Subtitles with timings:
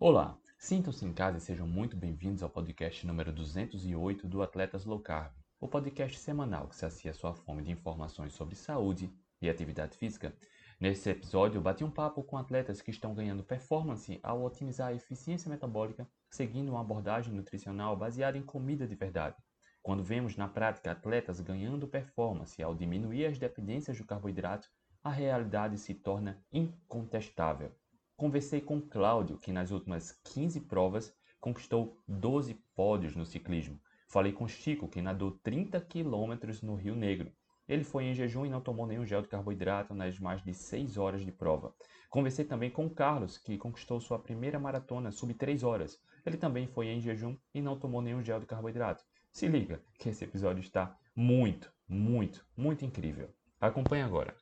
[0.00, 4.98] Olá, sintam-se em casa e sejam muito bem-vindos ao podcast número 208 do Atletas Low
[4.98, 9.08] Carb, o podcast semanal que sacia sua fome de informações sobre saúde
[9.40, 10.36] e atividade física.
[10.80, 15.48] Nesse episódio, bati um papo com atletas que estão ganhando performance ao otimizar a eficiência
[15.48, 19.36] metabólica, seguindo uma abordagem nutricional baseada em comida de verdade.
[19.80, 24.68] Quando vemos na prática atletas ganhando performance ao diminuir as dependências do carboidrato,
[25.04, 27.72] a realidade se torna incontestável.
[28.16, 33.80] Conversei com Cláudio, que nas últimas 15 provas conquistou 12 pódios no ciclismo.
[34.06, 37.32] Falei com Chico, que nadou 30 quilômetros no Rio Negro.
[37.68, 40.96] Ele foi em jejum e não tomou nenhum gel de carboidrato nas mais de 6
[40.96, 41.74] horas de prova.
[42.08, 46.00] Conversei também com Carlos, que conquistou sua primeira maratona sub 3 horas.
[46.24, 49.04] Ele também foi em jejum e não tomou nenhum gel de carboidrato.
[49.32, 53.28] Se liga, que esse episódio está muito, muito, muito incrível.
[53.60, 54.36] Acompanhe agora.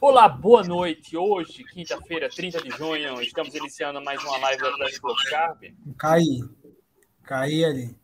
[0.00, 1.16] Olá, boa noite.
[1.16, 5.62] Hoje, quinta-feira, 30 de junho, estamos iniciando mais uma live do Atlético Carb.
[5.98, 6.40] Caí.
[7.22, 7.96] Caí ali.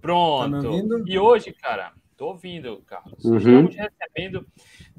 [0.00, 0.62] Pronto.
[0.88, 3.24] Tá e hoje, cara, tô ouvindo, Carlos.
[3.24, 3.36] Uhum.
[3.38, 4.46] Estamos recebendo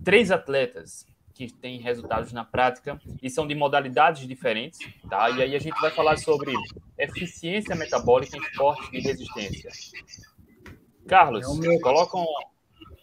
[0.03, 5.30] três atletas que têm resultados na prática e são de modalidades diferentes, tá?
[5.30, 6.52] E aí a gente vai falar sobre
[6.97, 9.69] eficiência metabólica em esporte de resistência.
[11.08, 11.80] Carlos, É o meu.
[11.80, 12.25] coloca um-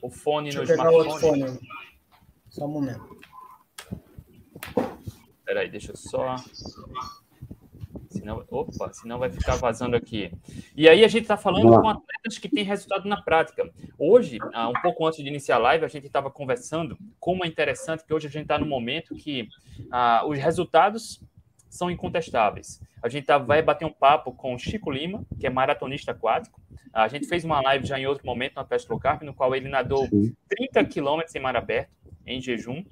[0.02, 1.58] o fone Deixa no smartphone.
[2.54, 3.18] Só um momento.
[5.44, 6.36] Peraí, deixa eu só.
[8.08, 10.32] Senão, opa, senão vai ficar vazando aqui.
[10.76, 11.80] E aí a gente está falando lá.
[11.80, 13.68] com atletas que têm resultado na prática.
[13.98, 17.48] Hoje, ah, um pouco antes de iniciar a live, a gente estava conversando como é
[17.48, 19.48] interessante que hoje a gente está no momento que
[19.90, 21.20] ah, os resultados
[21.68, 22.80] são incontestáveis.
[23.02, 26.62] A gente tá- vai bater um papo com o Chico Lima, que é maratonista aquático.
[26.92, 29.56] A gente fez uma live já em outro momento no Atlético Low Carb, no qual
[29.56, 30.32] ele nadou Sim.
[30.48, 31.90] 30 quilômetros em mar aberto,
[32.26, 32.84] em jejum,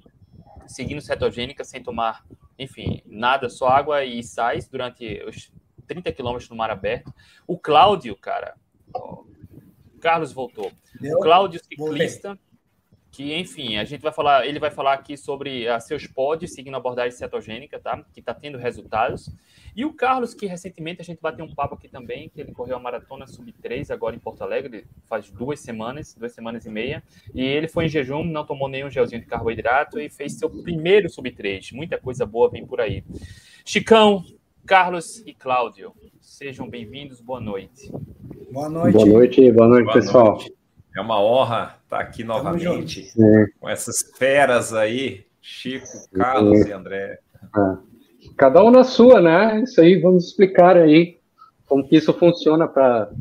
[0.67, 2.25] seguindo cetogênica, sem tomar,
[2.57, 5.51] enfim, nada, só água e sais durante os
[5.87, 7.13] 30 quilômetros no mar aberto.
[7.47, 8.55] O Cláudio, cara,
[8.93, 9.23] ó,
[9.99, 10.71] Carlos voltou.
[11.01, 12.37] O Cláudio ciclista,
[13.13, 16.73] que, enfim, a gente vai falar, ele vai falar aqui sobre ah, seus pódios, seguindo
[16.73, 18.03] a abordagem cetogênica, tá?
[18.11, 19.29] Que está tendo resultados.
[19.75, 22.75] E o Carlos, que recentemente a gente bateu um papo aqui também, que ele correu
[22.75, 27.03] a maratona sub-3 agora em Porto Alegre, faz duas semanas, duas semanas e meia.
[27.35, 31.07] E ele foi em jejum, não tomou nenhum gelzinho de carboidrato e fez seu primeiro
[31.07, 31.71] sub-3.
[31.71, 33.03] Muita coisa boa vem por aí.
[33.63, 34.25] Chicão,
[34.65, 37.91] Carlos e Cláudio, sejam bem-vindos, boa noite.
[38.51, 38.97] Boa noite.
[38.97, 40.37] Boa noite, boa noite, Boa pessoal.
[40.37, 40.62] noite.
[40.95, 47.19] É uma honra estar aqui novamente É, com essas feras aí, Chico, Carlos e André.
[48.37, 49.61] cada um na sua, né?
[49.61, 51.17] Isso aí, vamos explicar aí
[51.65, 53.11] como que isso funciona para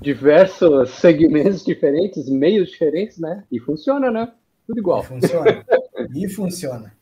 [0.00, 3.44] diversos segmentos diferentes, meios diferentes, né?
[3.50, 4.32] E funciona, né?
[4.66, 5.02] Tudo E igual.
[5.02, 5.64] funciona.
[6.14, 6.92] E funciona.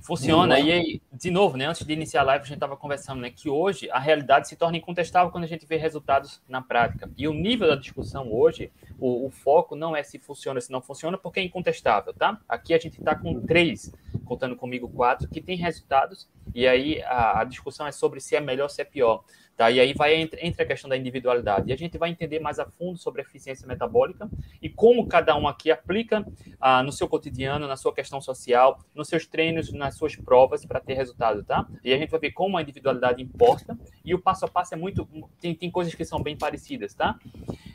[0.00, 0.58] Funciona.
[0.58, 3.30] E aí, de novo, né, antes de iniciar a live, a gente estava conversando né,
[3.30, 7.10] que hoje a realidade se torna incontestável quando a gente vê resultados na prática.
[7.16, 10.72] E o nível da discussão hoje, o, o foco não é se funciona ou se
[10.72, 12.40] não funciona, porque é incontestável, tá?
[12.48, 13.92] Aqui a gente está com três,
[14.24, 18.40] contando comigo quatro, que tem resultados, e aí a, a discussão é sobre se é
[18.40, 19.24] melhor ou se é pior.
[19.58, 19.72] Tá?
[19.72, 21.68] E aí vai entre, entre a questão da individualidade.
[21.68, 24.30] E a gente vai entender mais a fundo sobre a eficiência metabólica
[24.62, 26.24] e como cada um aqui aplica
[26.60, 30.78] ah, no seu cotidiano, na sua questão social, nos seus treinos, nas suas provas para
[30.78, 31.66] ter resultado, tá?
[31.82, 34.76] E a gente vai ver como a individualidade importa e o passo a passo é
[34.76, 35.08] muito.
[35.40, 37.18] Tem, tem coisas que são bem parecidas, tá?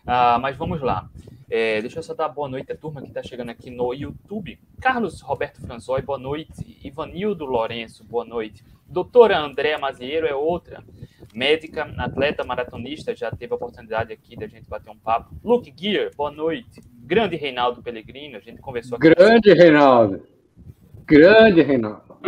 [0.07, 1.09] Ah, mas vamos lá.
[1.49, 4.57] É, deixa eu só dar boa noite à turma que está chegando aqui no YouTube.
[4.79, 6.79] Carlos Roberto Franzói, boa noite.
[6.81, 8.63] Ivanildo Lourenço, boa noite.
[8.93, 10.83] Doutora Andréa Mazieiro é outra.
[11.33, 15.35] Médica, atleta, maratonista, já teve a oportunidade aqui da gente bater um papo.
[15.43, 16.79] Luke Gear, boa noite.
[17.03, 19.09] Grande Reinaldo Pellegrino, a gente conversou aqui.
[19.09, 20.21] Grande Reinaldo.
[21.07, 22.19] Grande Reinaldo.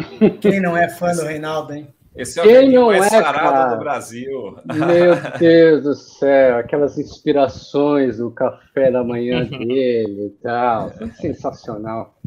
[0.42, 1.88] Quem não é fã do Reinaldo, hein?
[2.16, 3.76] Esse é o Quem não mais é, sarado cara?
[3.76, 4.58] do Brasil.
[4.66, 10.92] Meu Deus do céu, aquelas inspirações do café da manhã dele e tal.
[11.22, 12.18] Sensacional.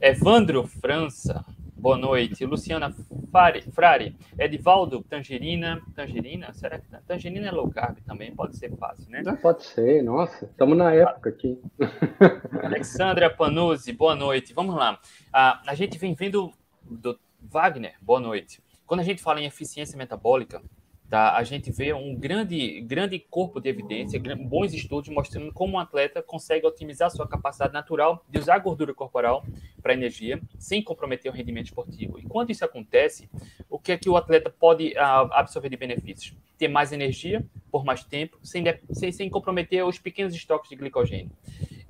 [0.00, 1.44] Evandro França,
[1.76, 2.44] boa noite.
[2.46, 2.94] Luciana
[3.30, 8.34] Fari, Frari, Edivaldo Tangerina, Tangerina, será que Tangerina é low carb também?
[8.34, 9.22] Pode ser fácil, né?
[9.24, 11.60] Não pode ser, nossa, estamos na época aqui.
[12.62, 14.54] Alexandra Panuzzi, boa noite.
[14.54, 14.98] Vamos lá.
[15.32, 18.62] Ah, a gente vem vendo do Wagner, boa noite.
[18.86, 20.62] Quando a gente fala em eficiência metabólica,
[21.08, 25.78] tá, a gente vê um grande, grande corpo de evidência, bons estudos mostrando como um
[25.78, 29.44] atleta consegue otimizar sua capacidade natural de usar gordura corporal
[29.82, 32.18] para energia, sem comprometer o rendimento esportivo.
[32.18, 33.28] E quando isso acontece,
[33.68, 36.36] o que é que o atleta pode ah, absorver de benefícios?
[36.56, 41.30] Ter mais energia por mais tempo, sem, sem, sem comprometer os pequenos estoques de glicogênio.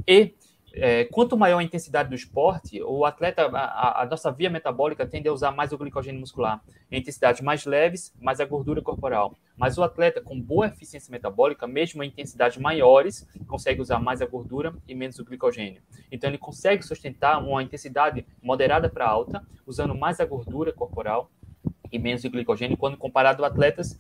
[0.07, 0.35] E
[0.77, 5.29] é, quanto maior a intensidade do esporte, o atleta, a, a, nossa via metabólica tende
[5.29, 6.61] a usar mais o glicogênio muscular.
[6.91, 9.35] Em intensidades mais leves, mais a gordura corporal.
[9.57, 14.27] Mas o atleta com boa eficiência metabólica, mesmo em intensidades maiores, consegue usar mais a
[14.27, 15.81] gordura e menos o glicogênio.
[16.11, 21.31] Então ele consegue sustentar uma intensidade moderada para alta, usando mais a gordura corporal
[21.93, 23.99] e menos o glicogênio, quando comparado a atletas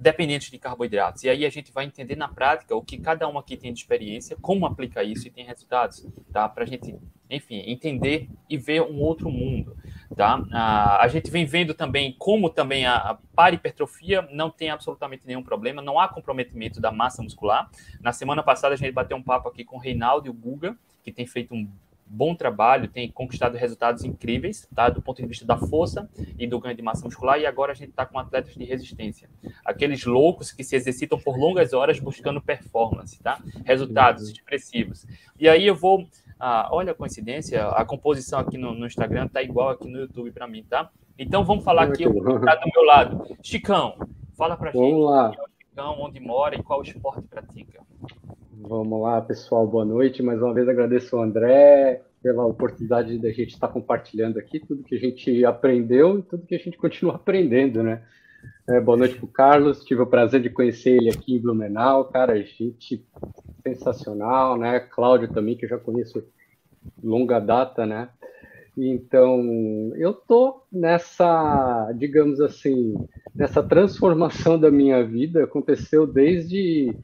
[0.00, 1.24] dependentes de carboidratos.
[1.24, 3.80] E aí a gente vai entender na prática o que cada um aqui tem de
[3.80, 6.48] experiência, como aplica isso e tem resultados, tá?
[6.48, 6.96] Para a gente,
[7.28, 9.76] enfim, entender e ver um outro mundo,
[10.16, 10.42] tá?
[10.52, 15.42] Ah, a gente vem vendo também como também a, a paripertrofia não tem absolutamente nenhum
[15.42, 17.70] problema, não há comprometimento da massa muscular.
[18.00, 20.78] Na semana passada a gente bateu um papo aqui com o Reinaldo e o Guga,
[21.02, 21.70] que tem feito um
[22.12, 24.88] bom trabalho, tem conquistado resultados incríveis, tá?
[24.88, 27.74] Do ponto de vista da força e do ganho de massa muscular, e agora a
[27.74, 29.30] gente está com atletas de resistência.
[29.64, 33.40] Aqueles loucos que se exercitam por longas horas buscando performance, tá?
[33.64, 35.06] Resultados expressivos.
[35.38, 36.04] E aí eu vou.
[36.38, 40.32] Ah, olha a coincidência, a composição aqui no, no Instagram tá igual aqui no YouTube
[40.32, 40.90] para mim, tá?
[41.18, 43.36] Então vamos falar aqui tá do meu lado.
[43.42, 43.94] Chicão,
[44.36, 45.00] fala pra vamos gente.
[45.00, 45.32] Lá.
[45.36, 47.80] É o Chicão, onde mora e qual esporte pratica.
[48.62, 50.22] Vamos lá, pessoal, boa noite.
[50.22, 54.94] Mais uma vez agradeço ao André pela oportunidade da gente estar compartilhando aqui tudo que
[54.94, 58.02] a gente aprendeu e tudo que a gente continua aprendendo, né?
[58.68, 62.04] É, boa noite para o Carlos, tive o prazer de conhecer ele aqui em Blumenau,
[62.04, 63.02] cara, gente
[63.62, 64.78] sensacional, né?
[64.78, 66.22] Cláudio também, que eu já conheço
[67.02, 68.10] longa data, né?
[68.76, 72.94] Então, eu tô nessa, digamos assim,
[73.34, 76.94] nessa transformação da minha vida, aconteceu desde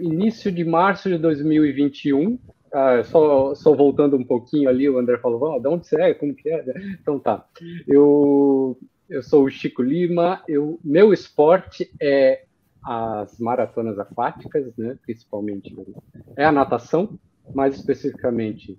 [0.00, 2.38] início de março de 2021.
[2.72, 6.14] Ah, só, só voltando um pouquinho ali, o André falou, oh, de onde você é?
[6.14, 6.64] Como que é?
[7.00, 7.46] Então tá.
[7.86, 8.78] Eu,
[9.08, 12.44] eu sou o Chico Lima, eu, meu esporte é
[12.86, 15.76] as maratonas aquáticas, né, principalmente
[16.36, 17.18] é a natação,
[17.52, 18.78] mais especificamente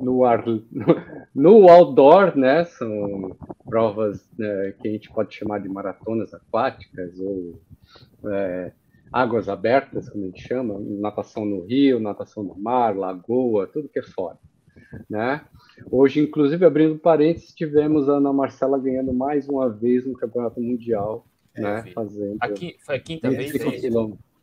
[0.00, 0.44] no ar,
[1.34, 3.36] no outdoor, né, são
[3.66, 7.60] provas né, que a gente pode chamar de maratonas aquáticas ou
[8.30, 8.72] é,
[9.14, 14.00] águas abertas, como a gente chama, natação no rio, natação no mar, lagoa, tudo que
[14.00, 14.36] é fora.
[15.08, 15.40] Né?
[15.88, 21.24] Hoje, inclusive, abrindo parênteses, tivemos a Ana Marcela ganhando mais uma vez no Campeonato Mundial,
[21.54, 21.84] é, né?
[21.94, 22.38] Fazendo.
[22.40, 23.54] Aqui, foi a quinta vez?
[23.54, 23.58] É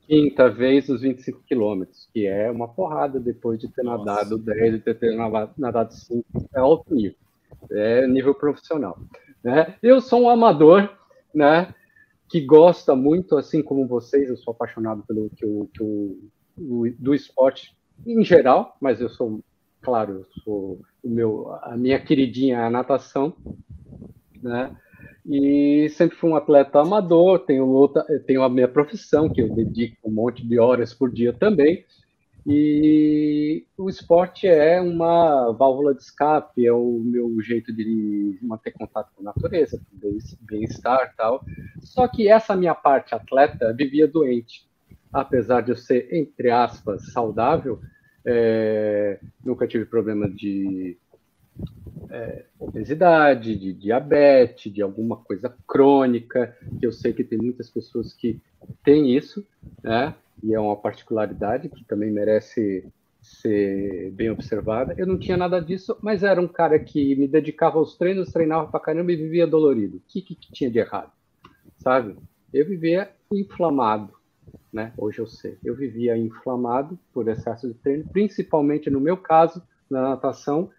[0.08, 4.06] quinta vez os 25 quilômetros, que é uma porrada depois de ter Nossa.
[4.06, 5.18] nadado 10, de ter
[5.58, 6.24] nadado 5,
[6.56, 7.18] é alto nível,
[7.72, 8.98] é nível profissional.
[9.44, 9.76] Né?
[9.84, 10.90] Eu sou um amador,
[11.36, 11.74] né?
[12.32, 16.18] Que gosta muito, assim como vocês, eu sou apaixonado pelo que o, que o,
[16.58, 17.76] o, do esporte
[18.08, 19.42] em geral, mas eu sou,
[19.82, 23.36] claro, eu sou o meu, a minha queridinha é a natação,
[24.42, 24.74] né?
[25.26, 29.98] E sempre fui um atleta amador, tenho outra, tenho a minha profissão que eu dedico
[30.06, 31.86] um monte de horas por dia também,
[32.46, 39.12] e o esporte é uma válvula de escape, é o meu jeito de manter contato
[39.16, 39.80] com a natureza,
[40.42, 41.44] bem-estar tal.
[41.82, 44.68] Só que essa minha parte atleta vivia doente.
[45.14, 47.80] Apesar de eu ser, entre aspas, saudável,
[48.26, 50.98] é, nunca tive problema de
[52.10, 58.14] é, obesidade, de diabetes, de alguma coisa crônica, que eu sei que tem muitas pessoas
[58.14, 58.40] que
[58.84, 59.46] têm isso,
[59.84, 60.16] né?
[60.44, 62.92] E é uma particularidade que também merece
[63.22, 64.96] ser bem observada.
[64.98, 68.68] Eu não tinha nada disso, mas era um cara que me dedicava aos treinos, treinava
[68.68, 69.98] pra caramba e vivia dolorido.
[69.98, 71.12] O que, que, que tinha de errado?
[71.78, 72.16] Sabe?
[72.54, 74.14] Eu vivia inflamado,
[74.74, 74.92] né?
[74.98, 75.58] Hoje eu sei.
[75.64, 80.70] Eu vivia inflamado por excesso de treino, principalmente no meu caso, na natação,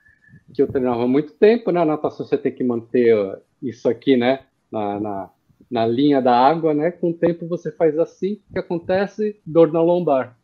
[0.53, 1.71] que eu treinava muito tempo.
[1.71, 4.45] Na natação você tem que manter isso aqui, né?
[4.71, 5.31] Na, na,
[5.73, 6.91] na linha da água, né?
[6.91, 9.41] Com o tempo você faz assim, o que acontece?
[9.45, 10.37] Dor na lombar,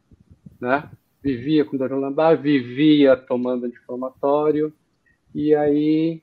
[0.58, 0.88] né?
[1.22, 4.72] Vivia com dor na lombar, vivia tomando anti-inflamatório,
[5.34, 6.22] e aí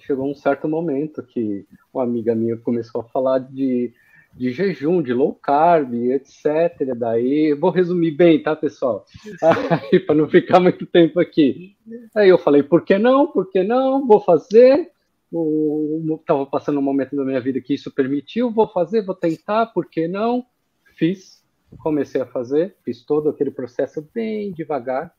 [0.00, 3.92] chegou um certo momento que uma amiga minha começou a falar de,
[4.34, 6.96] de jejum, de low carb, etc.
[6.96, 9.04] Daí, vou resumir bem, tá, pessoal?
[10.04, 11.76] para não ficar muito tempo aqui.
[12.12, 13.28] Aí eu falei, por que não?
[13.28, 14.04] Por que não?
[14.04, 14.90] Vou fazer
[15.30, 19.86] estava passando um momento da minha vida que isso permitiu, vou fazer, vou tentar, por
[19.86, 20.44] que não?
[20.96, 21.44] Fiz,
[21.78, 25.14] comecei a fazer, fiz todo aquele processo bem devagar,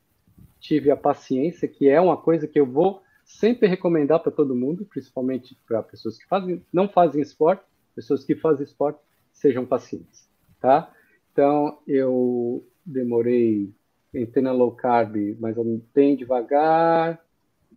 [0.59, 4.85] tive a paciência, que é uma coisa que eu vou sempre recomendar para todo mundo,
[4.85, 7.63] principalmente para pessoas que fazem, não fazem esporte,
[7.95, 8.99] pessoas que fazem esporte,
[9.31, 10.27] sejam pacientes,
[10.59, 10.91] tá?
[11.31, 13.71] Então, eu demorei,
[14.13, 15.55] entrei na low carb, mas
[15.93, 17.23] bem devagar,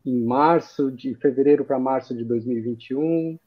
[0.05, 3.39] em março, de fevereiro para março de 2021.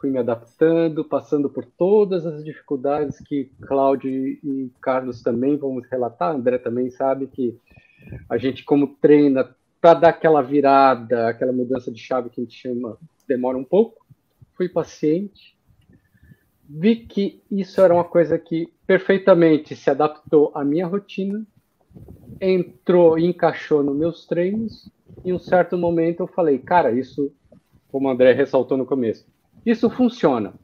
[0.00, 6.34] Fui me adaptando, passando por todas as dificuldades que Cláudio e Carlos também vão relatar.
[6.34, 7.58] André também sabe que
[8.28, 12.56] a gente como treina para dar aquela virada, aquela mudança de chave que a gente
[12.56, 14.04] chama, demora um pouco.
[14.54, 15.56] Fui paciente,
[16.68, 21.46] vi que isso era uma coisa que perfeitamente se adaptou à minha rotina,
[22.40, 24.90] entrou e encaixou nos meus treinos.
[25.24, 27.32] Em um certo momento eu falei, cara, isso,
[27.90, 29.26] como o André ressaltou no começo,
[29.64, 30.54] isso funciona.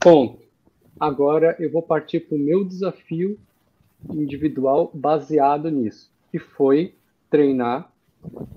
[0.00, 0.42] Ponto.
[0.98, 3.38] Agora eu vou partir para o meu desafio
[4.10, 6.94] individual baseado nisso, que foi
[7.30, 7.90] treinar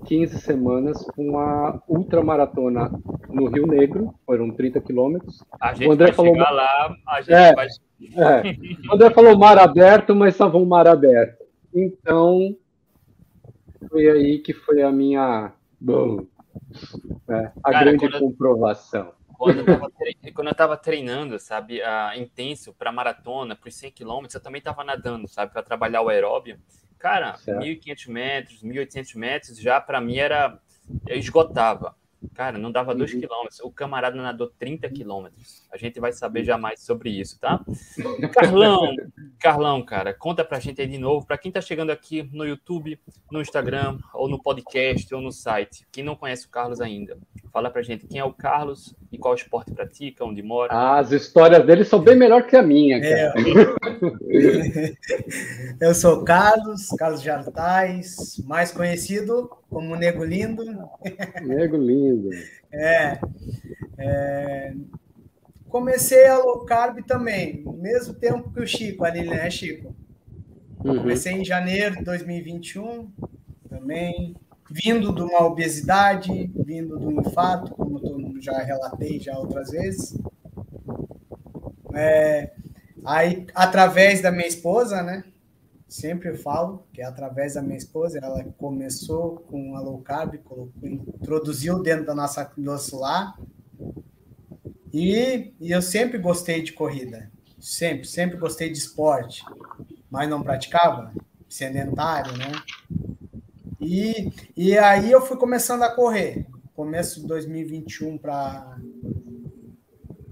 [0.06, 2.90] 15 semamas com a ultramaratona
[3.28, 5.44] no Rio Negro, foram 30 quilômetros.
[5.60, 7.66] A gente o André vai falou chegar lá, a gente é, vai...
[7.66, 8.88] É.
[8.90, 11.47] O André falou mar aberto, mas estava um mar aberto.
[11.74, 12.56] Então,
[13.88, 15.52] foi aí que foi a minha...
[15.80, 16.26] Bom,
[17.28, 19.12] é, a Cara, grande comprovação.
[19.38, 24.58] Quando eu estava treinando, sabe, uh, intenso para maratona, para os 100 quilômetros, eu também
[24.58, 26.58] estava nadando, sabe, para trabalhar o aeróbio.
[26.98, 27.62] Cara, certo.
[27.62, 30.58] 1.500 metros, 1.800 metros, já para mim era.
[31.06, 31.94] Eu esgotava.
[32.34, 33.20] Cara, não dava 2 uhum.
[33.20, 33.60] quilômetros.
[33.60, 35.62] O camarada nadou 30 quilômetros.
[35.72, 37.64] A gente vai saber já mais sobre isso, tá?
[38.32, 38.94] Carlão,
[39.38, 41.26] Carlão, cara, conta pra gente aí de novo.
[41.26, 42.98] Para quem tá chegando aqui no YouTube,
[43.30, 47.16] no Instagram, ou no podcast, ou no site, quem não conhece o Carlos ainda,
[47.52, 50.72] fala pra gente quem é o Carlos e qual esporte pratica, onde mora.
[50.72, 53.12] Ah, as histórias dele são bem melhor que a minha, cara.
[53.12, 53.32] É.
[55.88, 60.64] Eu sou o Carlos, Carlos Jartais, mais conhecido como Nego Lindo.
[61.42, 62.07] Nego Lindo.
[62.72, 63.20] É,
[63.98, 64.74] é,
[65.68, 69.94] comecei a low carb também, mesmo tempo que o Chico ali, né, Chico?
[70.84, 70.98] Uhum.
[70.98, 73.10] Comecei em janeiro de 2021
[73.68, 74.36] também,
[74.70, 80.16] vindo de uma obesidade, vindo de um infarto, como eu já relatei já outras vezes.
[81.94, 82.52] É,
[83.04, 85.24] aí, através da minha esposa, né?
[85.88, 90.88] Sempre falo que é através da minha esposa, ela começou com a low carb, colocou,
[90.88, 93.38] introduziu dentro da nossa nosso lar.
[94.92, 99.44] E, e eu sempre gostei de corrida, sempre, sempre gostei de esporte,
[100.10, 101.12] mas não praticava,
[101.48, 102.52] sedentário, né?
[103.80, 108.78] E, e aí eu fui começando a correr, começo de 2021 para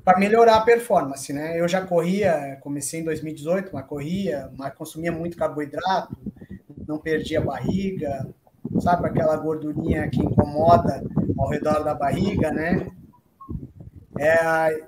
[0.07, 1.61] para melhorar a performance, né?
[1.61, 6.17] Eu já corria, comecei em 2018, mas corria, mas consumia muito carboidrato,
[6.87, 8.25] não perdia barriga,
[8.79, 11.03] sabe aquela gordurinha que incomoda
[11.37, 12.87] ao redor da barriga, né?
[14.17, 14.85] É,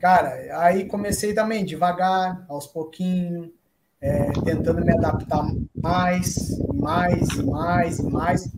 [0.00, 3.50] cara, aí comecei também devagar, aos pouquinhos,
[4.00, 5.46] é, tentando me adaptar
[5.80, 8.52] mais, mais, mais, mais.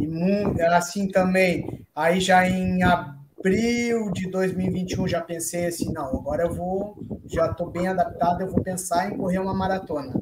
[0.00, 3.17] E assim também, aí já em abril
[3.48, 8.50] abril de 2021 já pensei assim, não, agora eu vou, já estou bem adaptado, eu
[8.50, 10.12] vou pensar em correr uma maratona.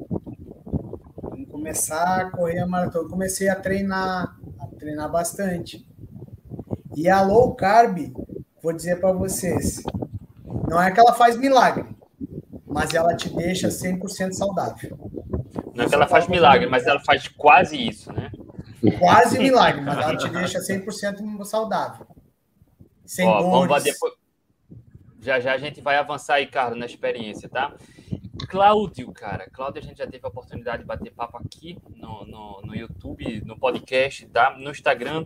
[1.21, 3.09] Vamos começar a correr a maratona.
[3.09, 5.85] Comecei a treinar, a treinar bastante.
[6.95, 8.13] E a low carb,
[8.63, 9.83] vou dizer para vocês,
[10.69, 11.85] não é que ela faz milagre,
[12.65, 14.97] mas ela te deixa 100% saudável.
[15.75, 18.31] Não é que ela faz milagre, mas ela faz quase isso, né?
[18.99, 22.06] Quase milagre, mas ela te deixa 100% saudável.
[23.07, 24.13] Sem Ó, vamos depois...
[25.19, 27.75] Já já a gente vai avançar aí, Carlos, na experiência, tá?
[28.49, 29.49] Cláudio, cara.
[29.49, 33.41] Cláudio, a gente já teve a oportunidade de bater papo aqui no, no, no YouTube,
[33.43, 34.55] no podcast, tá?
[34.57, 35.25] No Instagram.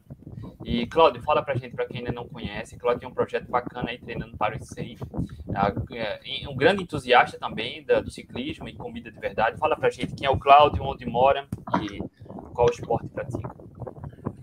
[0.64, 2.78] E, Cláudio, fala pra gente, pra quem ainda não conhece.
[2.78, 4.98] Cláudio tem um projeto bacana aí, treinando para o ICEI.
[5.94, 9.58] É, um grande entusiasta também do ciclismo e comida de verdade.
[9.58, 11.48] Fala pra gente quem é o Cláudio, onde mora
[11.82, 12.00] e
[12.54, 13.56] qual esporte pratica.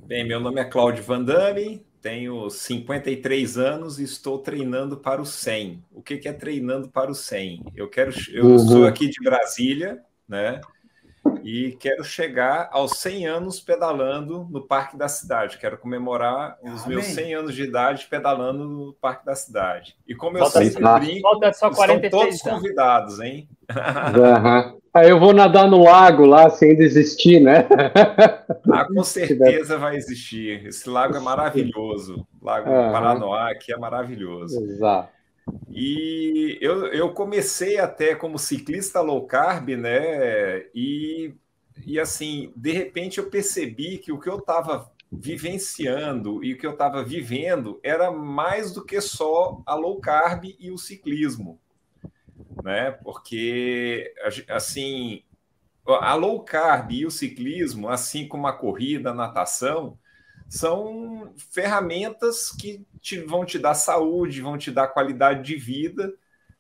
[0.07, 5.85] Bem, meu nome é Cláudio Vandame, tenho 53 anos e estou treinando para o 100.
[5.93, 7.65] O que, que é treinando para o 100?
[7.77, 8.59] Eu quero, eu uhum.
[8.59, 10.59] sou aqui de Brasília, né?
[11.45, 15.59] E quero chegar aos 100 anos pedalando no Parque da Cidade.
[15.59, 16.97] Quero comemorar os Amém.
[16.97, 19.95] meus 100 anos de idade pedalando no Parque da Cidade.
[20.07, 23.47] E como eu Falta sempre brinco, estão todos convidados, hein?
[23.69, 24.81] Uhum.
[24.99, 27.69] Aí eu vou nadar no lago lá sem desistir, né?
[28.73, 30.67] Ah, com certeza vai existir.
[30.67, 32.27] Esse lago é maravilhoso.
[32.43, 32.93] Lago uhum.
[32.93, 34.61] Paranoá aqui é maravilhoso.
[34.61, 35.13] Exato.
[35.71, 40.65] E eu, eu comecei até como ciclista low carb, né?
[40.75, 41.33] E,
[41.87, 46.67] e assim, de repente eu percebi que o que eu estava vivenciando e o que
[46.67, 51.61] eu estava vivendo era mais do que só a low carb e o ciclismo
[52.63, 52.91] né?
[52.91, 54.13] Porque
[54.49, 55.23] assim,
[55.87, 59.99] a low carb e o ciclismo, assim como a corrida, a natação,
[60.49, 66.13] são ferramentas que te, vão te dar saúde, vão te dar qualidade de vida,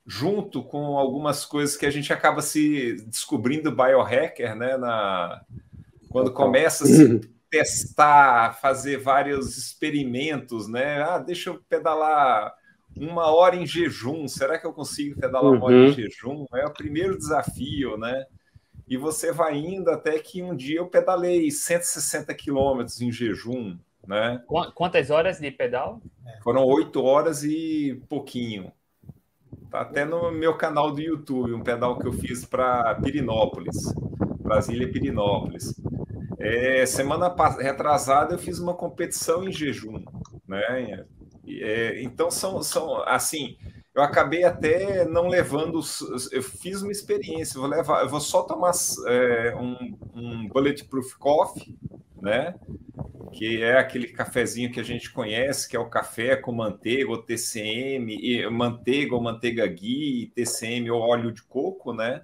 [0.07, 4.77] junto com algumas coisas que a gente acaba se descobrindo biohacker, né?
[4.77, 5.43] Na,
[6.09, 7.21] Quando começa a se
[7.51, 11.03] testar, fazer vários experimentos, né?
[11.03, 12.55] Ah, deixa eu pedalar
[13.01, 14.27] uma hora em jejum.
[14.27, 15.93] Será que eu consigo pedalar uma hora em uhum.
[15.93, 16.47] jejum?
[16.55, 18.27] É o primeiro desafio, né?
[18.89, 23.77] E você vai indo até que um dia eu pedalei 160 quilômetros em jejum,
[24.07, 24.43] né?
[24.75, 26.01] Quantas horas de pedal?
[26.43, 28.73] Foram oito horas e pouquinho.
[29.71, 33.77] Tá até no meu canal do YouTube, um pedal que eu fiz para Pirinópolis,
[34.41, 35.75] Brasília Pirinópolis.
[36.39, 40.03] É, semana retrasada eu fiz uma competição em jejum,
[40.47, 41.05] né?
[41.63, 43.57] É, então são, são assim,
[43.99, 45.81] eu acabei até não levando,
[46.31, 48.73] eu fiz uma experiência, vou levar, eu vou só tomar
[49.09, 51.77] é, um, um bulletproof coffee,
[52.23, 52.55] né?
[53.33, 57.23] Que é aquele cafezinho que a gente conhece, que é o café com manteiga ou
[57.23, 62.23] TCM, e, manteiga ou manteiga ghee, TCM ou óleo de coco, né?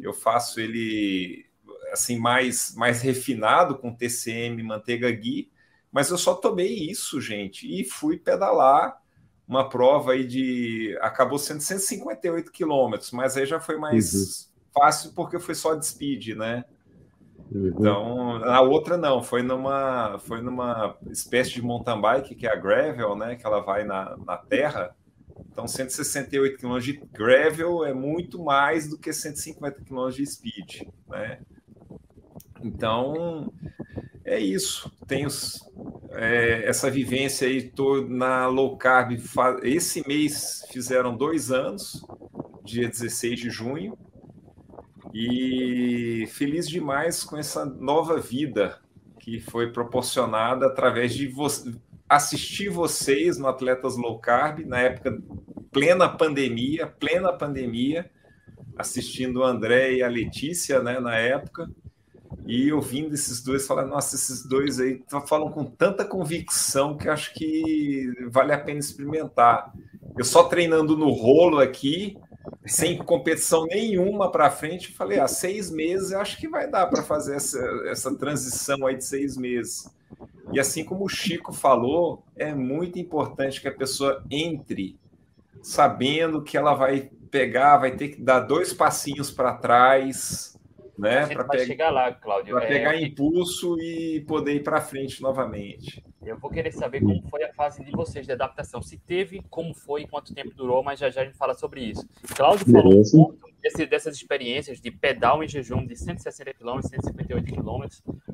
[0.00, 1.46] Eu faço ele
[1.92, 5.50] assim mais mais refinado com TCM, manteiga ghee,
[5.92, 9.00] mas eu só tomei isso, gente, e fui pedalar
[9.46, 10.96] uma prova aí de.
[11.00, 14.80] acabou sendo 158 quilômetros, mas aí já foi mais uhum.
[14.80, 16.64] fácil porque foi só de speed, né?
[17.50, 17.66] Uhum.
[17.66, 22.56] Então, a outra não, foi numa, foi numa espécie de mountain bike, que é a
[22.56, 23.34] gravel, né?
[23.34, 24.94] Que ela vai na, na terra.
[25.50, 31.40] Então, 168 km de gravel é muito mais do que 150 km de speed, né?
[32.62, 33.52] Então,
[34.30, 34.90] é isso.
[35.06, 35.28] Tenho
[36.12, 39.18] é, essa vivência aí, estou na low carb.
[39.62, 42.00] Esse mês fizeram dois anos,
[42.64, 43.98] dia 16 de junho,
[45.12, 48.78] e feliz demais com essa nova vida
[49.18, 51.48] que foi proporcionada através de vo
[52.08, 55.20] assistir vocês no Atletas Low Carb, na época
[55.70, 58.10] plena pandemia, plena pandemia,
[58.76, 61.70] assistindo o André e a Letícia, né, na época,
[62.46, 67.34] e ouvindo esses dois falar, nossa, esses dois aí falam com tanta convicção que acho
[67.34, 69.72] que vale a pena experimentar.
[70.16, 72.16] Eu só treinando no rolo aqui,
[72.66, 77.36] sem competição nenhuma para frente, falei, ah, seis meses acho que vai dar para fazer
[77.36, 79.90] essa, essa transição aí de seis meses.
[80.52, 84.98] E assim como o Chico falou, é muito importante que a pessoa entre
[85.62, 90.49] sabendo que ela vai pegar, vai ter que dar dois passinhos para trás,
[91.00, 91.26] né?
[91.26, 92.54] Para pegar, chegar lá, Cláudio.
[92.54, 92.68] Para é...
[92.68, 96.04] pegar impulso e poder ir para frente novamente.
[96.22, 98.82] Eu vou querer saber como foi a fase de vocês de adaptação.
[98.82, 102.06] Se teve, como foi, quanto tempo durou, mas já já a gente fala sobre isso.
[102.36, 107.54] Cláudio falou um pouco desse, dessas experiências de pedal em jejum de 160 km, 158
[107.54, 107.86] km,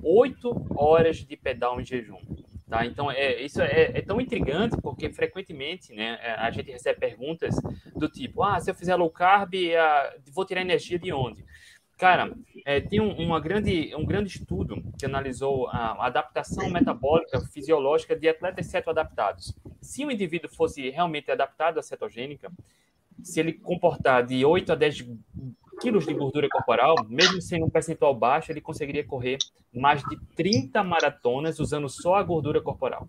[0.03, 2.21] 8 horas de pedal em jejum.
[2.69, 2.85] Tá?
[2.85, 7.55] Então, é, isso é, é, tão intrigante porque frequentemente né, é, a gente recebe perguntas
[7.95, 11.45] do tipo: ah, se eu fizer low carb, ah, vou tirar energia de onde?
[11.97, 12.35] Cara,
[12.67, 18.29] é, tem um, uma grande, um grande estudo que analisou a adaptação metabólica fisiológica de
[18.29, 19.55] atletas cetoadaptados.
[19.81, 22.51] Se o indivíduo fosse realmente adaptado à cetogênica,
[23.23, 25.07] se ele comportar de 8 a 10
[25.81, 29.39] quilos de gordura corporal, mesmo sendo um percentual baixo, ele conseguiria correr
[29.73, 33.09] mais de 30 maratonas usando só a gordura corporal.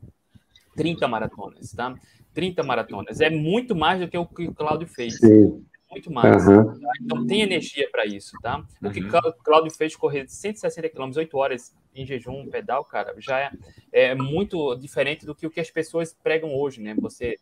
[0.76, 1.96] 30 maratonas, tá?
[2.32, 3.22] 30 maratonas.
[3.22, 5.18] É muito mais do que o que o Claudio fez.
[5.18, 6.48] Sim muito mais.
[6.48, 6.80] Uhum.
[6.80, 6.92] Tá?
[7.02, 8.64] Então tem energia para isso, tá?
[8.82, 13.40] O que o Claudio fez correr 160 km, 8 horas em jejum, pedal, cara, já
[13.40, 13.52] é,
[13.92, 16.96] é, muito diferente do que o que as pessoas pregam hoje, né?
[17.00, 17.38] Você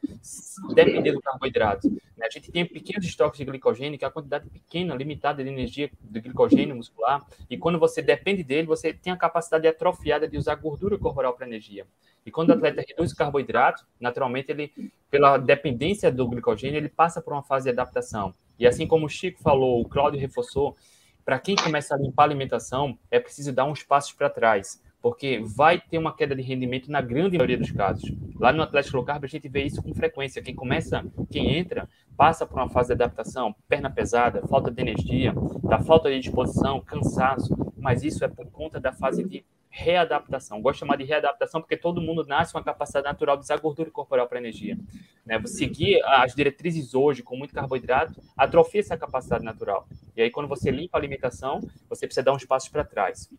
[0.73, 1.89] depender do carboidrato.
[1.89, 2.25] Né?
[2.25, 5.91] A gente tem pequenos estoques de glicogênio, que é a quantidade pequena, limitada de energia
[5.99, 10.55] do glicogênio muscular, e quando você depende dele, você tem a capacidade atrofiada de usar
[10.55, 11.86] gordura corporal para energia.
[12.25, 14.73] E quando o atleta reduz o carboidrato, naturalmente ele,
[15.11, 18.33] pela dependência do glicogênio, ele passa por uma fase de adaptação.
[18.57, 20.75] E assim como o Chico falou, o Cláudio reforçou,
[21.23, 25.39] para quem começa a limpar a alimentação, é preciso dar uns passos para trás, porque
[25.39, 28.11] vai ter uma queda de rendimento na grande maioria dos casos.
[28.39, 30.41] Lá no Atlético Low Carb a gente vê isso com frequência.
[30.41, 35.33] Quem começa, quem entra, passa por uma fase de adaptação, perna pesada, falta de energia,
[35.63, 40.61] da falta de disposição, cansaço, mas isso é por conta da fase de readaptação.
[40.61, 43.59] Gosto de chamar de readaptação porque todo mundo nasce com a capacidade natural de usar
[43.59, 44.77] gordura corporal para energia.
[45.25, 45.38] Né?
[45.39, 49.85] Você seguir as diretrizes hoje com muito carboidrato atrofia essa capacidade natural.
[50.15, 51.59] E aí, quando você limpa a alimentação,
[51.89, 53.29] você precisa dar uns passos para trás.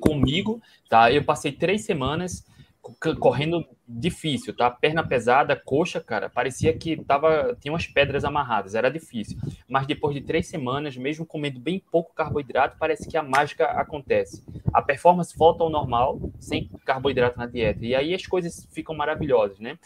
[0.00, 1.12] Comigo, tá?
[1.12, 2.44] Eu passei três semanas
[3.18, 4.70] correndo difícil, tá?
[4.70, 9.38] Perna pesada, coxa, cara, parecia que tava, tinha umas pedras amarradas, era difícil.
[9.68, 14.42] Mas depois de três semanas, mesmo comendo bem pouco carboidrato, parece que a mágica acontece.
[14.72, 17.84] A performance volta ao normal, sem carboidrato na dieta.
[17.84, 19.78] E aí as coisas ficam maravilhosas, né?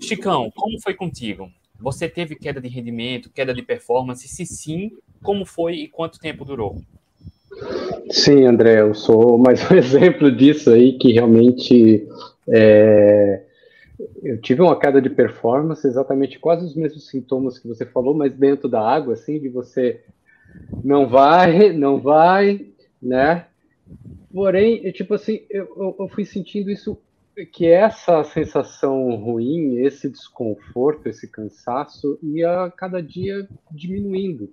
[0.00, 1.50] Chicão, como foi contigo?
[1.78, 4.26] Você teve queda de rendimento, queda de performance?
[4.26, 4.90] Se sim,
[5.22, 6.82] como foi e quanto tempo durou?
[8.10, 12.06] Sim, André, eu sou mais um exemplo disso aí, que realmente
[12.48, 13.42] é,
[14.22, 18.34] eu tive uma queda de performance, exatamente quase os mesmos sintomas que você falou, mas
[18.34, 20.02] dentro da água, assim, de você
[20.82, 22.66] não vai, não vai,
[23.02, 23.46] né?
[24.32, 26.98] Porém, tipo assim, eu, eu fui sentindo isso,
[27.52, 34.50] que essa sensação ruim, esse desconforto, esse cansaço, ia cada dia diminuindo.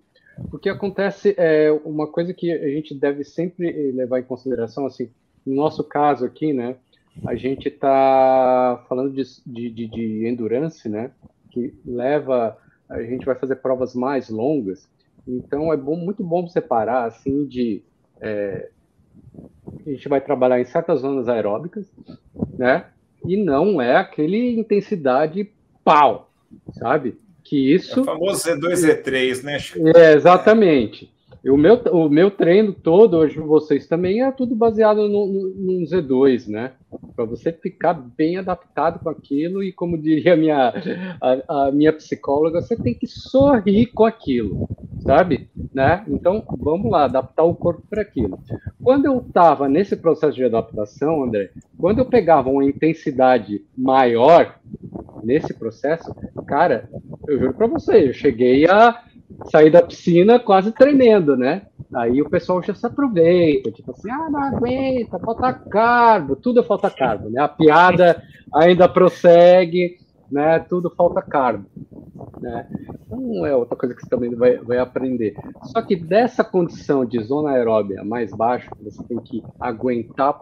[0.49, 5.09] Porque acontece é, uma coisa que a gente deve sempre levar em consideração, assim,
[5.45, 6.77] no nosso caso aqui, né?
[7.25, 11.11] A gente está falando de, de, de endurance, né?
[11.51, 12.57] Que leva,
[12.89, 14.89] a gente vai fazer provas mais longas.
[15.27, 17.83] Então é bom, muito bom separar assim de
[18.21, 18.69] é,
[19.85, 21.91] a gente vai trabalhar em certas zonas aeróbicas,
[22.57, 22.85] né?
[23.25, 25.51] E não é aquele intensidade
[25.83, 26.31] pau,
[26.73, 27.17] sabe?
[27.43, 27.99] Que isso.
[27.99, 29.57] É o famoso Z2, Z3, né?
[29.95, 31.11] É, exatamente.
[31.43, 35.87] O meu, o meu treino todo, hoje vocês também, é tudo baseado no, no, no
[35.87, 36.73] Z2, né?
[37.15, 40.73] Para você ficar bem adaptado com aquilo e, como diria a minha,
[41.19, 45.49] a, a, minha psicóloga, você tem que sorrir com aquilo, sabe?
[45.73, 46.03] Né?
[46.09, 48.37] Então, vamos lá, adaptar o corpo para aquilo.
[48.83, 54.59] Quando eu estava nesse processo de adaptação, André, quando eu pegava uma intensidade maior
[55.23, 56.13] nesse processo,
[56.45, 56.89] cara,
[57.27, 59.03] eu juro para você, eu cheguei a
[59.49, 61.63] sair da piscina quase tremendo, né?
[61.93, 66.89] Aí o pessoal já se aproveita, tipo assim, ah, não aguenta, falta carbo, tudo falta
[66.89, 67.41] carbo, né?
[67.41, 69.97] A piada ainda prossegue,
[70.31, 70.59] né?
[70.59, 71.65] Tudo falta carbo,
[72.39, 72.65] né?
[73.05, 75.35] Então é outra coisa que você também vai, vai aprender.
[75.63, 80.39] Só que dessa condição de zona aeróbia mais baixa, você tem que aguentar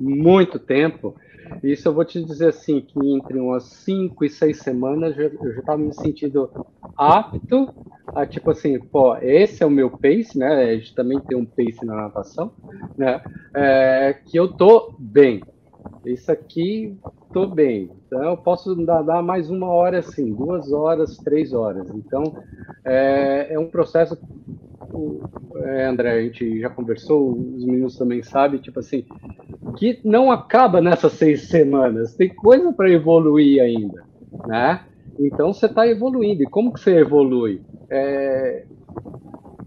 [0.00, 1.14] muito tempo,
[1.62, 5.60] isso eu vou te dizer assim, que entre umas 5 e 6 semanas eu já
[5.60, 6.50] estava me sentindo
[6.96, 7.68] apto
[8.14, 10.64] a, tipo assim, pô, esse é o meu pace, né?
[10.64, 12.52] A gente também tem um pace na natação,
[12.96, 13.20] né?
[13.54, 15.42] É, que eu tô bem.
[16.04, 16.96] Isso aqui,
[17.32, 17.90] tô bem.
[18.06, 21.88] Então eu posso dar, dar mais uma hora assim, duas horas, três horas.
[21.90, 22.22] Então
[22.84, 24.18] é, é um processo
[25.64, 29.04] é, André, a gente já conversou, os meninos também sabem, tipo assim,
[29.76, 34.04] que não acaba nessas seis semanas, tem coisa para evoluir ainda,
[34.46, 34.80] né?
[35.18, 36.42] Então você está evoluindo.
[36.42, 37.60] E como que você evolui?
[37.90, 38.64] É...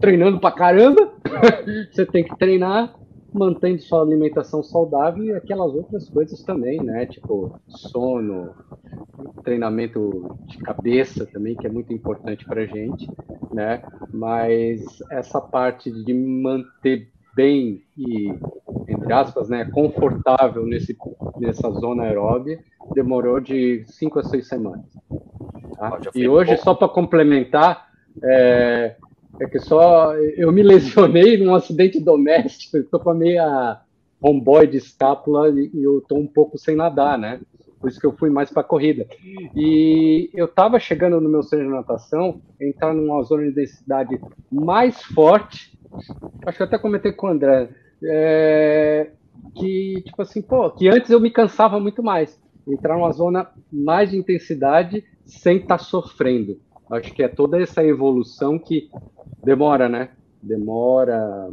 [0.00, 1.12] Treinando pra caramba,
[1.92, 2.94] você tem que treinar
[3.32, 7.06] mantendo sua alimentação saudável e aquelas outras coisas também, né?
[7.06, 8.54] Tipo sono,
[9.44, 13.08] treinamento de cabeça também, que é muito importante para gente,
[13.52, 13.82] né?
[14.12, 18.28] Mas essa parte de manter bem e,
[18.88, 20.96] entre aspas, né, confortável nesse,
[21.38, 22.62] nessa zona aeróbica
[22.94, 24.86] demorou de cinco a seis semanas.
[25.76, 25.98] Tá?
[26.14, 27.88] E hoje, só para complementar,
[28.22, 28.96] é,
[29.42, 33.80] é, que só eu me lesionei num acidente doméstico, estou com a meia
[34.22, 37.40] romboide de escápula e, e eu estou um pouco sem nadar, né?
[37.82, 39.04] por isso que eu fui mais para corrida.
[39.56, 45.02] E eu estava chegando no meu centro de natação, entrar numa zona de densidade mais
[45.02, 45.76] forte,
[46.46, 47.70] acho que eu até comentei com o André,
[48.04, 49.10] é,
[49.56, 52.40] que, tipo assim, pô, que antes eu me cansava muito mais.
[52.68, 56.60] Entrar numa zona mais de intensidade sem estar tá sofrendo.
[56.92, 58.90] Acho que é toda essa evolução que
[59.42, 60.10] demora, né?
[60.42, 61.48] demora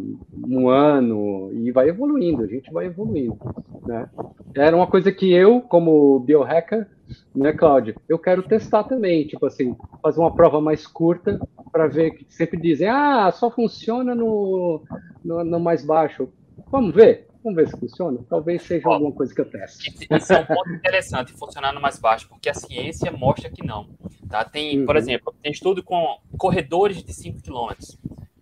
[0.48, 3.38] um ano e vai evoluindo, a gente vai evoluindo,
[3.86, 4.10] né?
[4.56, 6.88] Era uma coisa que eu, como biohacker,
[7.36, 11.40] né, Cláudio, eu quero testar também, tipo assim, fazer uma prova mais curta
[11.72, 14.82] para ver que sempre dizem, ah, só funciona no,
[15.24, 16.28] no, no, mais baixo.
[16.72, 18.20] Vamos ver, vamos ver se funciona.
[18.30, 20.08] Talvez seja Ó, alguma coisa que eu teste.
[20.12, 23.90] Isso é um ponto interessante, funcionar no mais baixo, porque a ciência mostra que não.
[24.28, 24.44] Tá?
[24.44, 24.86] Tem, uhum.
[24.86, 27.74] por exemplo, tem estudo com corredores de 5 km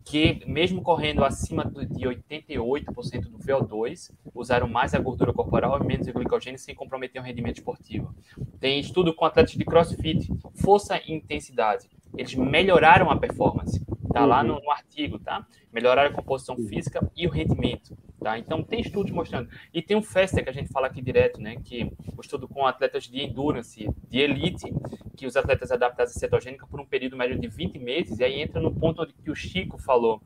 [0.09, 6.07] que, mesmo correndo acima de 88% do VO2, usaram mais a gordura corporal e menos
[6.07, 8.15] o glicogênio sem comprometer o rendimento esportivo.
[8.57, 11.89] Tem estudo com atletas de crossfit, força e intensidade.
[12.17, 13.85] Eles melhoraram a performance.
[14.13, 15.45] Tá lá no, no artigo, tá?
[15.73, 17.97] Melhoraram a composição física e o rendimento.
[18.19, 18.37] Tá?
[18.37, 19.47] Então, tem estudos mostrando.
[19.73, 21.55] E tem um FESTA que a gente fala aqui direto, né?
[21.63, 24.73] Que o estudo com atletas de endurance, de elite,
[25.15, 28.41] que os atletas adaptados à cetogênica por um período médio de 20 meses, e aí
[28.41, 30.21] entra no ponto onde que o Chico falou,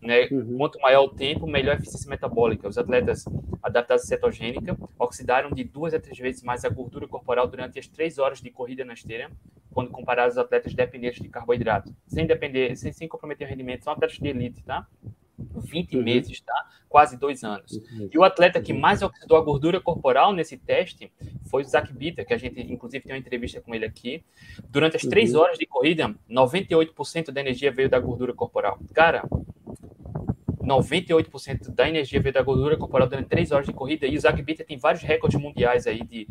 [0.00, 0.28] né?
[0.30, 0.56] Uhum.
[0.56, 2.68] Quanto maior o tempo, melhor a eficiência metabólica.
[2.68, 3.24] Os atletas
[3.62, 7.86] adaptados à cetogênica oxidaram de duas a três vezes mais a gordura corporal durante as
[7.86, 9.30] três horas de corrida na esteira,
[9.72, 13.92] quando comparados aos atletas dependentes de carboidrato, sem depender, sem, sem comprometer o rendimento, são
[13.92, 14.86] atletas de elite, tá?
[15.38, 16.02] 20 uhum.
[16.02, 16.54] meses, tá?
[16.88, 17.72] Quase dois anos.
[17.72, 18.08] Uhum.
[18.12, 21.12] E o atleta que mais oxidou a gordura corporal nesse teste
[21.50, 24.24] foi o Zach Bitter, que a gente, inclusive, tem uma entrevista com ele aqui.
[24.68, 25.10] Durante as uhum.
[25.10, 28.78] três horas de corrida, 98% da energia veio da gordura corporal.
[28.94, 29.22] Cara,
[30.66, 34.06] 98% da energia veio da gordura corporal durante 3 horas de corrida.
[34.06, 36.26] E o Zach Bitter tem vários recordes mundiais aí de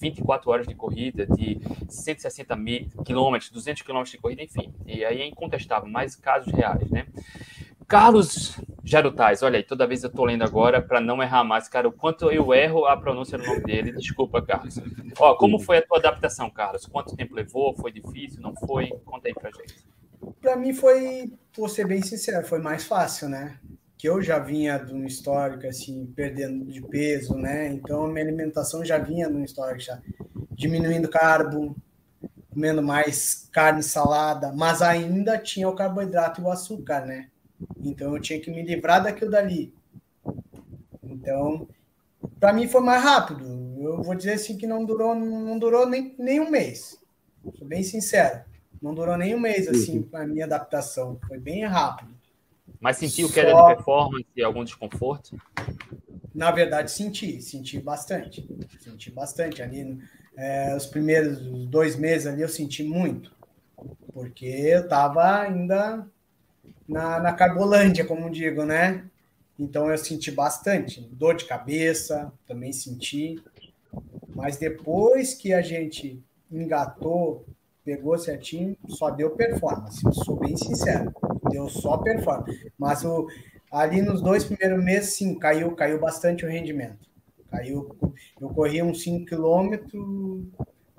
[0.00, 4.72] 24 horas de corrida, de 160 mil quilômetros, 200 quilômetros de corrida, enfim.
[4.86, 7.06] E aí é incontestável, mais casos reais, né?
[7.90, 11.88] Carlos Jarutais, olha aí, toda vez eu tô lendo agora para não errar mais, cara,
[11.88, 13.90] o quanto eu erro a pronúncia do nome dele.
[13.90, 14.76] Desculpa, Carlos.
[15.18, 16.86] Ó, como foi a tua adaptação, Carlos?
[16.86, 17.74] Quanto tempo levou?
[17.74, 18.40] Foi difícil?
[18.40, 18.90] Não foi?
[19.04, 19.84] Conta aí pra gente.
[20.40, 23.58] Para mim foi, vou ser bem sincero, foi mais fácil, né?
[23.98, 27.72] Que eu já vinha de um histórico assim, perdendo de peso, né?
[27.72, 30.00] Então a minha alimentação já vinha no histórico já
[30.52, 31.74] diminuindo carbo,
[32.50, 37.29] comendo mais carne salada, mas ainda tinha o carboidrato e o açúcar, né?
[37.82, 39.72] Então eu tinha que me livrar daquilo dali.
[41.02, 41.68] Então,
[42.38, 43.44] para mim foi mais rápido.
[43.78, 46.98] Eu vou dizer assim que não durou, não durou nem, nem um mês.
[47.54, 48.44] Sou bem sincero.
[48.80, 51.18] Não durou nem um mês assim a minha adaptação.
[51.26, 52.14] Foi bem rápido.
[52.80, 53.34] Mas sentiu Só...
[53.34, 55.36] queda de performance e algum desconforto?
[56.34, 58.48] Na verdade, senti, senti bastante.
[58.78, 59.98] Senti bastante ali.
[60.36, 63.32] É, os primeiros dois meses ali eu senti muito,
[64.14, 66.06] porque eu estava ainda
[66.90, 69.04] na, na Carbolândia, como digo, né?
[69.56, 71.00] Então eu senti bastante.
[71.12, 73.40] Dor de cabeça, também senti.
[74.34, 77.46] Mas depois que a gente engatou,
[77.84, 80.00] pegou certinho, só deu performance.
[80.24, 81.12] sou bem sincero.
[81.48, 82.72] Deu só performance.
[82.76, 83.28] Mas o,
[83.70, 87.08] ali nos dois primeiros meses, sim, caiu, caiu bastante o rendimento.
[87.50, 87.96] Caiu.
[88.40, 90.02] Eu corri uns 5 quilômetros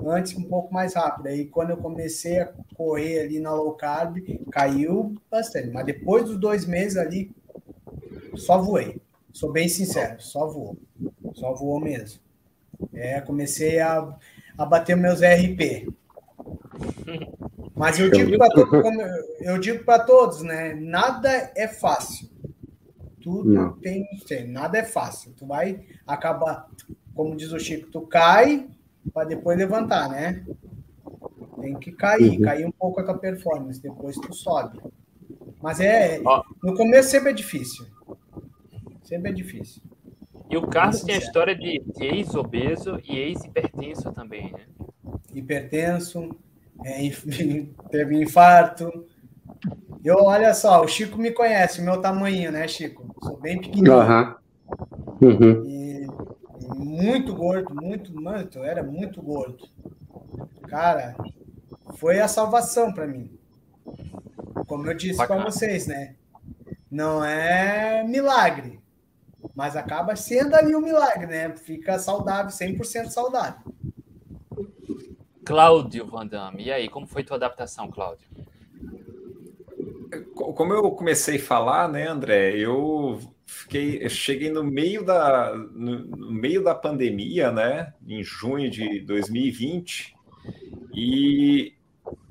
[0.05, 1.27] antes um pouco mais rápido.
[1.27, 4.17] Aí quando eu comecei a correr ali na low carb,
[4.51, 5.69] caiu bastante.
[5.69, 7.31] Mas depois dos dois meses ali,
[8.35, 9.01] só voei.
[9.33, 10.77] Sou bem sincero, só voou.
[11.33, 12.19] Só voou mesmo.
[12.93, 14.15] É, comecei a,
[14.57, 15.87] a bater meus RP.
[17.75, 18.83] Mas eu digo para todos,
[19.39, 20.73] eu digo para todos, né?
[20.73, 22.29] Nada é fácil.
[23.21, 23.73] Tudo Não.
[23.73, 24.05] tem,
[24.47, 25.33] nada é fácil.
[25.37, 26.67] Tu vai acabar,
[27.15, 28.67] como diz o Chico, tu cai,
[29.13, 30.43] para depois levantar, né?
[31.59, 32.41] Tem que cair, uhum.
[32.41, 34.79] cair um pouco com a performance, depois tu sobe.
[35.61, 36.19] Mas é,
[36.63, 37.85] no começo sempre é difícil.
[39.03, 39.81] Sempre é difícil.
[40.49, 44.65] E o Carlos tem a história de, de ex-obeso e ex-hipertenso também, né?
[45.33, 46.35] Hipertenso,
[46.83, 46.97] é,
[47.89, 49.05] teve infarto.
[50.03, 53.15] Eu, olha só, o Chico me conhece, o meu tamanho, né, Chico?
[53.23, 53.95] Sou bem pequenininho.
[53.95, 54.35] Uhum.
[55.21, 55.65] Uhum.
[55.65, 55.90] E
[56.83, 59.69] muito gordo, muito, muito, era muito gordo.
[60.67, 61.15] Cara,
[61.95, 63.37] foi a salvação para mim.
[64.67, 66.15] Como eu disse para vocês, né?
[66.89, 68.81] Não é milagre,
[69.55, 71.55] mas acaba sendo ali um milagre, né?
[71.55, 73.71] Fica saudável, 100% saudável.
[75.45, 78.27] Cláudio Vandame, e aí, como foi tua adaptação, Cláudio?
[80.35, 83.19] Como eu comecei a falar, né, André, eu
[83.51, 90.15] fiquei, cheguei no meio da no, no, meio da pandemia, né, em junho de 2020,
[90.93, 91.73] e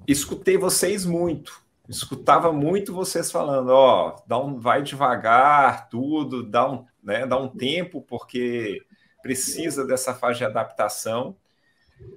[0.06, 1.60] escutei vocês muito.
[1.88, 7.48] Escutava muito vocês falando, ó, dá um, vai devagar, tudo, dá um, né, dá um
[7.48, 8.80] tempo porque
[9.22, 11.36] precisa dessa fase de adaptação.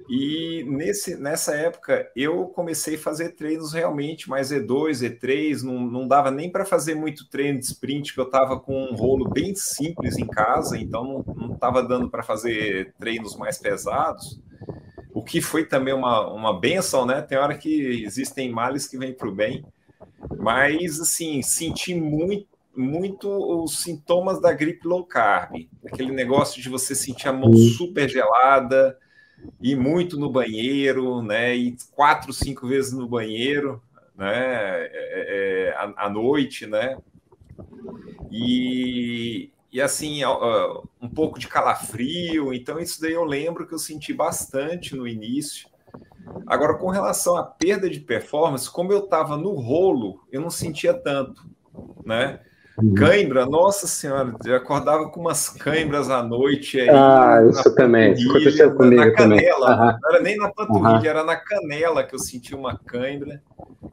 [0.09, 6.07] E nesse, nessa época eu comecei a fazer treinos realmente mais E2, E3, não, não
[6.07, 9.55] dava nem para fazer muito treino de sprint, que eu estava com um rolo bem
[9.55, 14.39] simples em casa, então não estava dando para fazer treinos mais pesados,
[15.13, 17.21] o que foi também uma, uma benção, né?
[17.21, 19.65] Tem hora que existem males que vêm para o bem,
[20.37, 26.95] mas assim, senti muito muito os sintomas da gripe low carb, aquele negócio de você
[26.95, 28.97] sentir a mão super gelada,
[29.61, 31.55] ir muito no banheiro, né?
[31.55, 33.81] Ir quatro, cinco vezes no banheiro,
[34.15, 34.33] né?
[34.35, 36.97] É, é, é à, à, noite, né?
[38.31, 40.21] E, e assim,
[41.01, 42.53] um pouco de calafrio.
[42.53, 45.67] Então, isso daí eu lembro que eu senti bastante no início.
[46.47, 50.93] Agora, com relação à perda de performance, como eu estava no rolo, eu não sentia
[50.93, 51.45] tanto,
[52.05, 52.39] né?
[52.83, 52.95] Uhum.
[52.95, 56.81] Cãibra, nossa senhora, eu acordava com umas cãibras à noite.
[56.81, 59.97] Aí, ah, isso também, isso aconteceu comigo na canela, também.
[60.01, 61.05] não era nem na panturrilha, uhum.
[61.05, 63.41] era na canela que eu senti uma cãibra,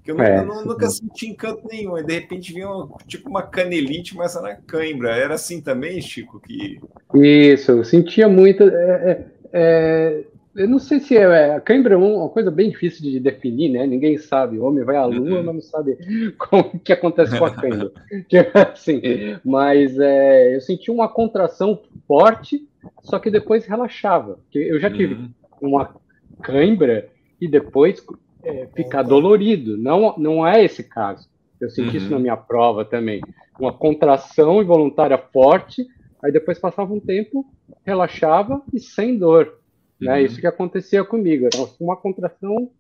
[0.03, 2.67] que eu nunca, é, eu nunca senti encanto nenhum, e de repente vinha
[3.07, 5.11] tipo uma canelite, mas era na cãibra.
[5.11, 6.41] Era assim também, Chico?
[6.41, 6.81] Que...
[7.15, 8.65] Isso, eu sentia muito.
[8.65, 10.25] É, é, é
[10.61, 11.55] eu não sei se é, é.
[11.55, 13.87] A cãibra é uma coisa bem difícil de definir, né?
[13.87, 14.59] Ninguém sabe.
[14.59, 15.43] O homem vai à lua, uhum.
[15.43, 15.97] mas não sabe
[16.37, 17.91] como que acontece com a cãibra.
[18.29, 19.01] Tipo assim,
[19.43, 22.69] mas é, eu senti uma contração forte,
[23.03, 24.39] só que depois relaxava.
[24.55, 25.31] Eu já tive uhum.
[25.63, 25.95] uma
[26.43, 27.09] cãibra
[27.41, 28.05] e depois
[28.45, 29.79] é, ficar dolorido.
[29.79, 31.27] Não, não é esse caso.
[31.59, 31.97] Eu senti uhum.
[31.97, 33.23] isso na minha prova também.
[33.59, 35.87] Uma contração involuntária forte,
[36.23, 37.47] aí depois passava um tempo,
[37.83, 39.60] relaxava e sem dor.
[40.01, 40.19] Né?
[40.19, 40.27] Uhum.
[40.27, 41.47] Isso que acontecia comigo.
[41.47, 42.71] Era uma contração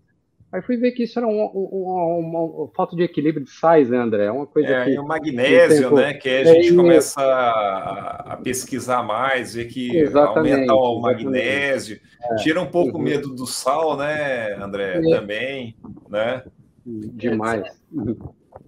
[0.53, 3.99] Aí fui ver que isso era uma, uma, uma, falta de equilíbrio de sais, né,
[3.99, 4.25] André?
[4.25, 4.99] É uma coisa é, que.
[4.99, 5.95] o magnésio, tempo...
[5.95, 6.15] né?
[6.15, 12.35] Que a gente é, começa a, a, pesquisar mais, ver que aumenta o magnésio, é.
[12.37, 13.05] tira um pouco o uhum.
[13.05, 14.99] medo do sal, né, André?
[14.99, 15.17] É.
[15.17, 15.77] Também,
[16.09, 16.43] né?
[16.85, 17.63] Demais.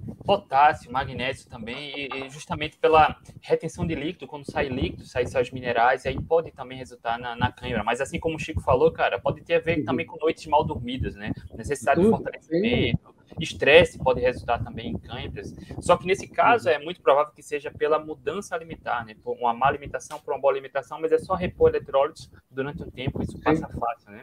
[0.07, 5.51] Uhum potássio, magnésio também, e justamente pela retenção de líquido, quando sai líquido, sai sais
[5.51, 7.83] minerais, e aí pode também resultar na, na cãibra.
[7.85, 9.85] Mas assim como o Chico falou, cara, pode ter a ver uhum.
[9.85, 11.33] também com noites mal dormidas, né?
[11.55, 15.55] Necessidade de fortalecimento, estresse pode resultar também em cãibras.
[15.81, 19.15] Só que nesse caso é muito provável que seja pela mudança alimentar, né?
[19.23, 22.91] Por uma má alimentação, por uma boa alimentação, mas é só repor eletrólitos durante um
[22.91, 24.23] tempo, isso passa fácil, né?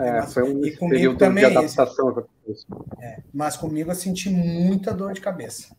[0.00, 2.26] É, foi um e comigo também, de adaptação.
[2.48, 2.66] Esse,
[3.00, 5.76] é, mas comigo eu senti muita dor de cabeça.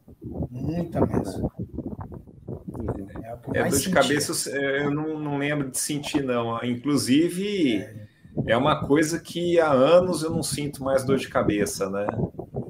[0.49, 1.51] Muita mesmo.
[3.53, 6.63] É, é dor de cabeça eu não, não, lembro de sentir, não.
[6.63, 8.07] Inclusive, é.
[8.47, 8.57] é.
[8.57, 12.05] uma coisa que há anos eu não sinto mais dor de cabeça, né?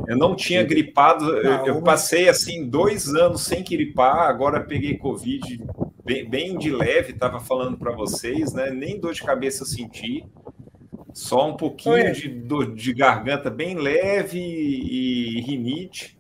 [0.08, 4.98] Eu não tinha gripado, não, eu, eu passei assim dois anos sem gripar, agora peguei
[4.98, 5.64] Covid
[6.04, 8.70] bem, bem de leve, estava falando para vocês, né?
[8.72, 10.26] Nem dor de cabeça eu senti.
[11.14, 16.18] Só um pouquinho de, dor de garganta bem leve e rinite.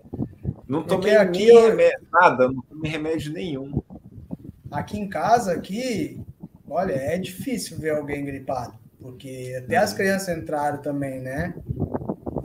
[0.67, 3.81] Não tomei aqui remédio, nada, não tomei remédio nenhum.
[4.71, 6.21] Aqui em casa, aqui,
[6.69, 11.53] olha, é difícil ver alguém gripado, porque até as crianças entraram também, né?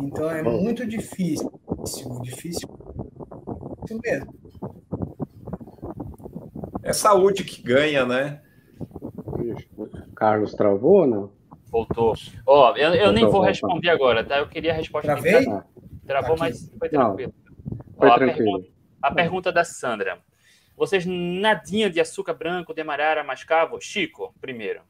[0.00, 1.52] Então é muito difícil,
[2.22, 2.68] difícil
[4.02, 4.34] mesmo.
[6.82, 8.40] É saúde que ganha, né?
[10.14, 11.35] Carlos travou, não?
[11.76, 12.14] Voltou.
[12.46, 14.38] Ó, oh, eu, eu nem vou responder agora, tá?
[14.38, 15.12] Eu queria a resposta.
[15.12, 15.40] Travei?
[15.40, 15.62] De...
[16.06, 16.40] Travou, Aqui.
[16.40, 17.34] mas foi tranquilo.
[17.68, 18.48] Não, foi Ó, tranquilo.
[18.48, 18.68] A, pergunta,
[19.02, 20.18] a pergunta da Sandra.
[20.74, 23.78] Vocês nadinha de açúcar branco, demarara, mascavo?
[23.78, 24.80] Chico, primeiro.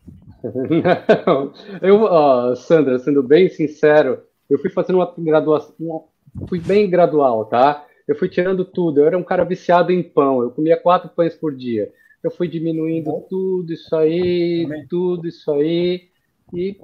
[1.27, 6.05] Não, eu, ó, Sandra, sendo bem sincero, eu fui fazendo uma graduação,
[6.49, 7.85] fui bem gradual, tá?
[8.07, 9.01] Eu fui tirando tudo.
[9.01, 10.41] Eu era um cara viciado em pão.
[10.41, 11.93] Eu comia quatro pães por dia.
[12.23, 13.27] Eu fui diminuindo Bom.
[13.29, 14.87] tudo isso aí, Também.
[14.87, 16.15] tudo isso aí.
[16.53, 16.79] E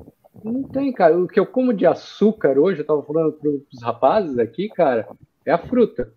[0.44, 1.18] não tem, cara.
[1.18, 5.09] O que eu como de açúcar hoje, eu tava falando para os rapazes aqui, cara,
[5.44, 6.12] é a fruta.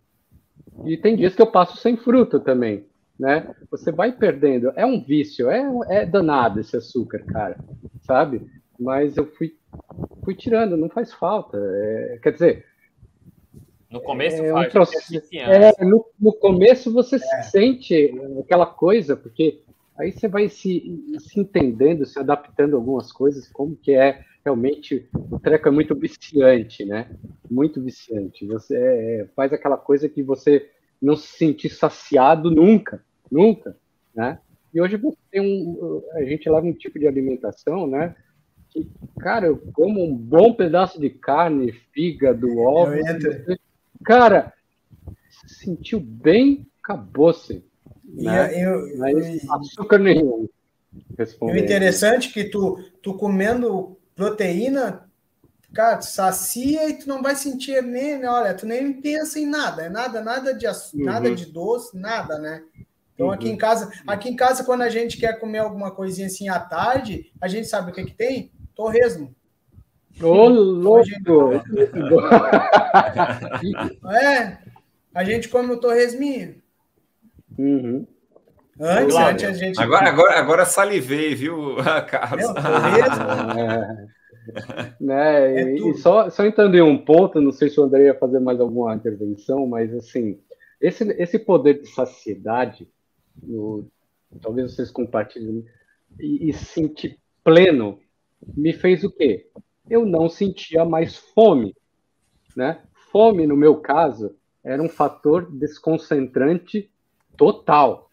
[0.86, 2.86] E tem dias que eu passo sem fruta também,
[3.20, 3.54] né?
[3.72, 4.72] Você vai perdendo.
[4.76, 7.58] É um vício, é, é danado esse açúcar, cara,
[8.02, 8.46] sabe?
[8.80, 9.56] Mas eu fui,
[10.24, 11.58] fui tirando, não faz falta.
[11.58, 12.66] É, quer dizer.
[13.90, 17.42] No começo é faz, um processo, é, no, no começo você é.
[17.44, 19.62] sente aquela coisa, porque
[19.98, 25.08] aí você vai se, se entendendo, se adaptando a algumas coisas, como que é realmente
[25.14, 27.10] o treco é muito viciante, né?
[27.50, 28.46] Muito viciante.
[28.46, 30.70] Você é, faz aquela coisa que você
[31.02, 33.76] não se sentir saciado nunca, nunca,
[34.14, 34.40] né?
[34.74, 38.16] E hoje você tem um, a gente leva um tipo de alimentação, né?
[38.70, 38.88] Que,
[39.20, 42.92] cara, eu como um bom pedaço de carne, fígado, ovo,
[44.04, 44.54] cara,
[45.30, 47.64] se sentiu bem, acabou-se.
[48.16, 48.64] Né?
[48.64, 50.48] Eu, Mas açúcar nenhum.
[51.42, 55.10] O interessante é que tu, tu comendo proteína,
[55.74, 59.90] cara, sacia e tu não vai sentir nem, olha, tu nem pensa em nada, é
[59.90, 61.04] nada, nada de uhum.
[61.04, 62.64] nada de doce, nada, né?
[63.14, 63.58] Então aqui em uhum.
[63.58, 67.48] casa, aqui em casa quando a gente quer comer alguma coisinha assim à tarde, a
[67.48, 68.52] gente sabe o que que tem?
[68.74, 69.36] Torresmo.
[70.22, 71.04] Ô, louco!
[74.12, 74.58] é,
[75.14, 76.62] a gente come o torresminho.
[77.58, 78.06] Uhum.
[78.80, 79.82] Antes, antes a gente.
[79.82, 81.76] Agora, agora, agora salivei, viu,
[82.10, 82.46] Carlos?
[83.58, 88.06] É, né, é e só, só entrando em um ponto, não sei se o André
[88.06, 90.40] ia fazer mais alguma intervenção, mas assim,
[90.80, 92.88] esse, esse poder de saciedade,
[93.42, 93.88] no,
[94.42, 95.66] talvez vocês compartilhem,
[96.20, 98.00] e, e sentir pleno,
[98.56, 99.48] me fez o quê?
[99.90, 101.74] Eu não sentia mais fome,
[102.56, 102.82] né?
[103.12, 106.92] Fome, no meu caso, era um fator desconcentrante
[107.36, 108.10] total.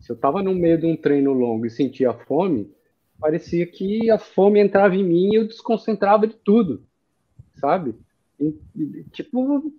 [0.00, 2.70] Se eu estava no meio de um treino longo e sentia fome,
[3.18, 6.84] parecia que a fome entrava em mim e eu desconcentrava de tudo,
[7.54, 7.94] sabe?
[8.38, 8.54] E,
[9.12, 9.72] tipo,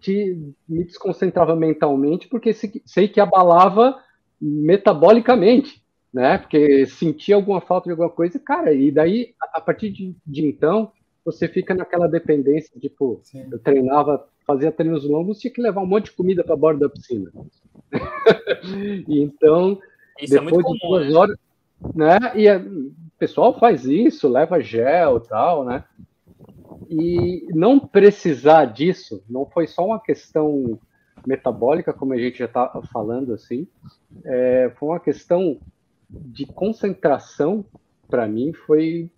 [0.00, 4.02] te, me desconcentrava mentalmente porque sei que abalava
[4.40, 5.82] metabolicamente,
[6.12, 6.38] né?
[6.38, 10.92] Porque sentia alguma falta de alguma coisa, cara, e daí, a partir de, de então,
[11.24, 13.46] você fica naquela dependência, tipo, Sim.
[13.50, 16.92] eu treinava fazia treinos longos, tinha que levar um monte de comida para borda da
[16.92, 17.30] piscina.
[19.08, 19.78] E então,
[20.20, 21.14] isso é depois é de duas né?
[21.14, 21.36] horas,
[21.94, 22.18] né?
[22.36, 25.84] E o pessoal faz isso, leva gel e tal, né?
[26.90, 30.76] e não precisar disso não foi só uma questão
[31.24, 33.68] metabólica, como a gente já está falando assim,
[34.24, 35.60] é, foi uma questão
[36.08, 37.64] de concentração
[38.08, 39.08] para mim foi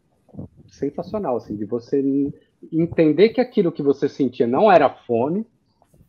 [0.67, 2.03] sensacional, assim, de você
[2.71, 5.47] entender que aquilo que você sentia não era fome,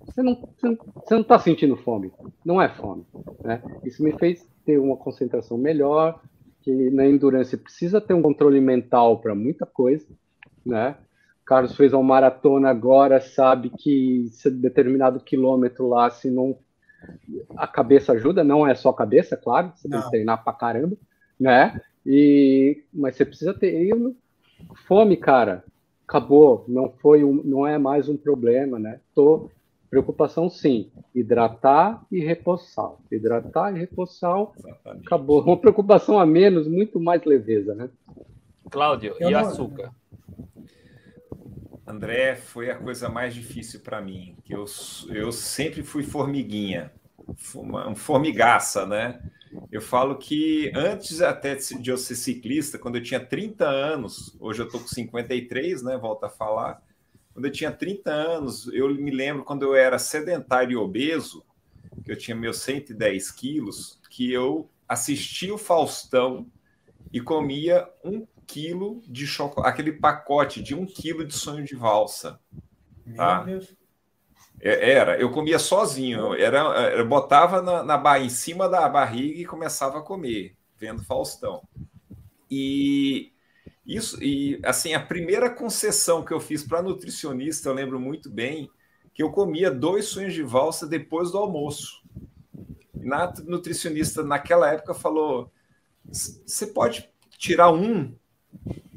[0.05, 2.11] você não você não está sentindo fome,
[2.45, 3.05] não é fome,
[3.43, 3.61] né?
[3.83, 6.21] Isso me fez ter uma concentração melhor,
[6.61, 10.05] que na endurance precisa ter um controle mental para muita coisa,
[10.65, 10.95] né?
[11.45, 16.57] Carlos fez uma maratona agora, sabe que determinado quilômetro lá, se não
[17.57, 19.97] a cabeça ajuda, não é só a cabeça, claro, você não.
[19.97, 20.95] tem que treinar pra caramba,
[21.37, 21.81] né?
[22.05, 24.15] E mas você precisa ter eu,
[24.87, 25.63] fome, cara.
[26.07, 28.99] Acabou, não foi um, não é mais um problema, né?
[29.15, 29.49] Tô
[29.93, 32.93] preocupação sim, hidratar e repousar.
[33.11, 34.47] Hidratar e repousar,
[34.85, 35.43] acabou.
[35.43, 37.91] Uma preocupação a menos, muito mais leveza, né?
[38.71, 39.39] Cláudio, eu e não...
[39.39, 39.93] açúcar?
[41.85, 44.65] André, foi a coisa mais difícil para mim, que eu,
[45.09, 46.91] eu sempre fui formiguinha,
[47.53, 49.21] uma formigaça, né?
[49.71, 54.63] Eu falo que antes até de eu ser ciclista, quando eu tinha 30 anos, hoje
[54.63, 55.97] eu tô com 53, né?
[55.97, 56.81] Volto a falar.
[57.33, 61.43] Quando eu tinha 30 anos, eu me lembro quando eu era sedentário e obeso,
[62.05, 66.47] que eu tinha meus 110 quilos, que eu assistia o Faustão
[67.11, 72.39] e comia um quilo de chocolate, aquele pacote de um quilo de sonho de valsa.
[73.15, 73.45] Tá?
[74.61, 76.59] É, era, eu comia sozinho, era,
[76.95, 81.67] eu botava na, na em cima da barriga e começava a comer, vendo Faustão.
[82.49, 83.32] E
[83.85, 88.69] isso, e assim, a primeira concessão que eu fiz para nutricionista, eu lembro muito bem,
[89.13, 92.01] que eu comia dois sonhos de valsa depois do almoço.
[92.95, 95.51] E na nutricionista naquela época falou:
[96.05, 98.15] você pode tirar um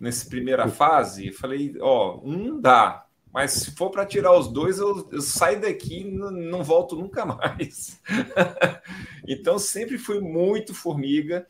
[0.01, 5.09] nessa primeira fase, falei, ó, um dá, mas se for para tirar os dois, eu,
[5.11, 8.01] eu saio daqui e não, não volto nunca mais.
[9.27, 11.47] então sempre fui muito formiga,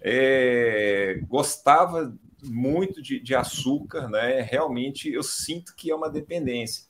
[0.00, 4.40] é, gostava muito de, de, açúcar, né?
[4.42, 6.84] Realmente eu sinto que é uma dependência.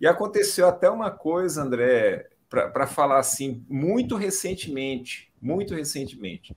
[0.00, 6.56] E aconteceu até uma coisa, André, para falar assim, muito recentemente, muito recentemente.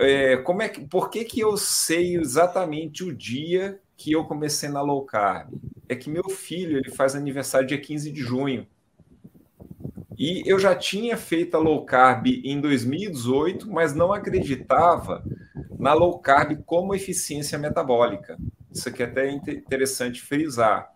[0.00, 4.68] É, como é que, por que, que eu sei exatamente o dia que eu comecei
[4.68, 5.54] na low carb?
[5.88, 8.66] É que meu filho ele faz aniversário dia 15 de junho.
[10.18, 15.22] E eu já tinha feito a low carb em 2018, mas não acreditava
[15.78, 18.36] na low carb como eficiência metabólica.
[18.70, 20.92] Isso aqui é até interessante frisar.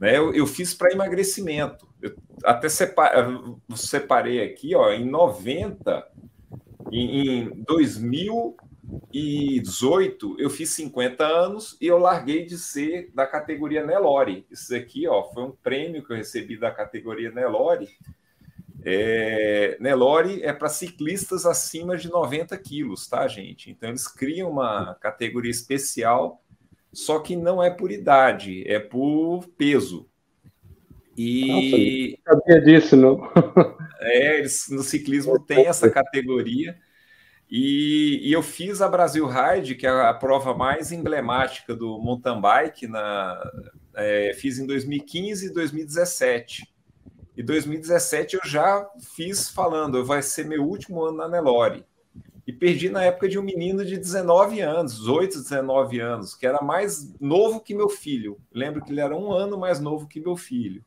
[0.00, 0.18] Né?
[0.18, 1.88] Eu, eu fiz para emagrecimento.
[2.02, 2.14] Eu
[2.44, 6.04] até separei aqui, ó, em 90
[6.92, 14.44] em, 2018, eu fiz 50 anos e eu larguei de ser da categoria Nelore.
[14.50, 17.88] Isso aqui ó, foi um prêmio que eu recebi da categoria Nelore.
[18.88, 23.68] É, Nelore é para ciclistas acima de 90 quilos, tá, gente?
[23.68, 26.40] Então, eles criam uma categoria especial,
[26.92, 30.08] só que não é por idade, é por peso.
[31.16, 32.16] E.
[32.22, 33.20] Nossa, sabia disso, não.
[33.98, 36.76] É, eles, no ciclismo tem essa categoria.
[37.50, 42.40] E, e, eu fiz a Brasil Ride, que é a prova mais emblemática do mountain
[42.40, 43.40] bike, na,
[43.94, 46.75] é, fiz em 2015 e 2017.
[47.36, 51.84] E 2017 eu já fiz falando, vai ser meu último ano na Nelore.
[52.46, 56.62] E perdi na época de um menino de 19 anos, 18, 19 anos, que era
[56.62, 58.38] mais novo que meu filho.
[58.52, 60.82] Lembro que ele era um ano mais novo que meu filho.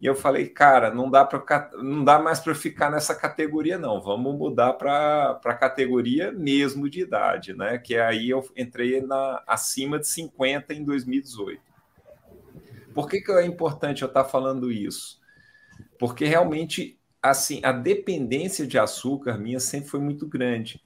[0.00, 4.00] E eu falei, cara, não dá para não dá mais para ficar nessa categoria não.
[4.00, 7.78] Vamos mudar para a categoria mesmo de idade, né?
[7.78, 11.60] Que aí eu entrei na acima de 50 em 2018.
[12.94, 15.18] Por que, que é importante eu estar falando isso?
[15.98, 20.80] Porque realmente assim, a dependência de açúcar minha sempre foi muito grande.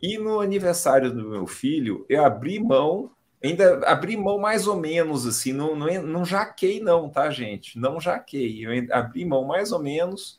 [0.00, 3.10] E no aniversário do meu filho, eu abri mão
[3.42, 7.78] ainda abri mão mais ou menos, assim, não, não, não jaquei não, tá, gente?
[7.78, 10.38] Não jaquei, eu abri mão mais ou menos,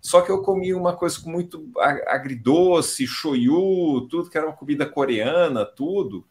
[0.00, 1.68] só que eu comi uma coisa muito
[2.06, 6.24] agridoce, shoyu, tudo que era uma comida coreana, tudo,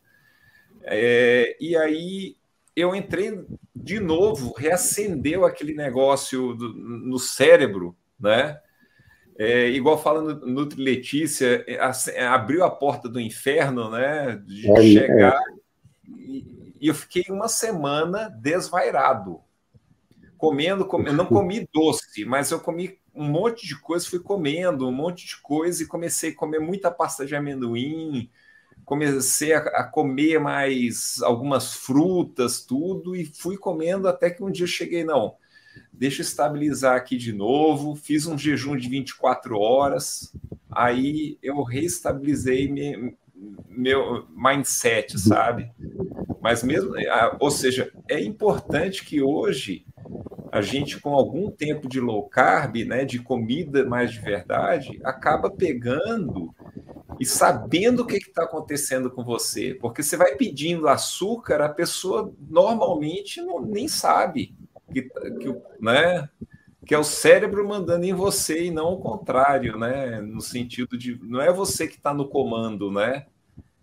[0.84, 2.38] é, e aí
[2.76, 3.46] eu entrei
[3.76, 8.60] de novo, reacendeu aquele negócio do, no cérebro, né?
[9.38, 14.42] É, igual fala Nutri Letícia, é, abriu a porta do inferno, né?
[14.46, 15.64] De é, chegar é
[16.84, 19.40] e eu fiquei uma semana desvairado.
[20.38, 24.92] Comendo, comendo, não comi doce, mas eu comi um monte de coisa, fui comendo um
[24.92, 28.30] monte de coisa e comecei a comer muita pasta de amendoim,
[28.86, 34.68] comecei a, a, comer mais algumas frutas, tudo, e fui comendo até que um dia
[34.68, 35.36] cheguei, não,
[35.92, 40.34] deixa eu estabilizar aqui de novo, fiz um jejum de 24 horas,
[40.72, 43.16] aí eu reestabilizei me,
[43.68, 45.72] meu mindset, sabe?
[46.42, 46.94] Mas mesmo,
[47.40, 49.86] ou seja, é importante que hoje
[50.52, 55.50] a gente, com algum tempo de low carb, né, de comida mais de verdade, acaba
[55.50, 56.54] pegando
[57.20, 59.74] e sabendo o que está acontecendo com você.
[59.76, 64.56] Porque você vai pedindo açúcar, a pessoa normalmente não, nem sabe
[64.92, 66.30] que, que, né,
[66.86, 70.22] que é o cérebro mandando em você e não o contrário, né?
[70.22, 73.28] No sentido de não é você que está no comando, né?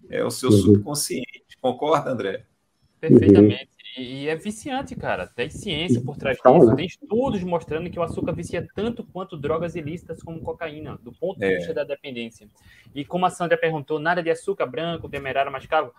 [0.09, 0.59] É o seu uhum.
[0.59, 1.57] subconsciente.
[1.61, 2.45] Concorda, André?
[3.01, 3.71] Perfeitamente.
[3.97, 5.27] E é viciante, cara.
[5.27, 6.67] Tem ciência por trás disso.
[6.67, 6.77] Né?
[6.77, 11.39] Tem estudos mostrando que o açúcar vicia tanto quanto drogas ilícitas como cocaína, do ponto
[11.39, 11.57] de é.
[11.57, 12.49] vista da dependência.
[12.95, 15.93] E como a Sandra perguntou, nada de açúcar branco, demerara, mascavo.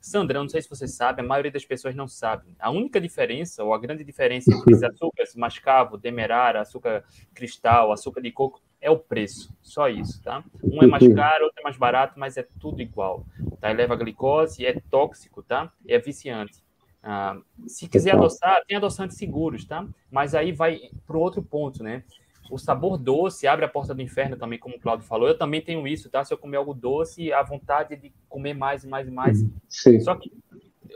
[0.00, 2.54] Sandra, não sei se você sabe, a maioria das pessoas não sabe.
[2.60, 8.20] A única diferença, ou a grande diferença entre os açúcares mascavo, demerara, açúcar cristal, açúcar
[8.20, 9.52] de coco, é o preço.
[9.62, 10.44] Só isso, tá?
[10.62, 13.26] Um é mais caro, outro é mais barato, mas é tudo igual.
[13.60, 13.70] Tá?
[13.70, 15.72] Eleva glicose, é tóxico, tá?
[15.88, 16.65] É viciante.
[17.08, 17.38] Ah,
[17.68, 19.86] se quiser adoçar, tem adoçantes seguros, tá?
[20.10, 22.02] Mas aí vai para o outro ponto, né?
[22.50, 25.28] O sabor doce abre a porta do inferno também, como o Claudio falou.
[25.28, 26.24] Eu também tenho isso, tá?
[26.24, 29.44] Se eu comer algo doce, a vontade de comer mais e mais e mais.
[29.68, 30.00] Sim.
[30.00, 30.32] Só que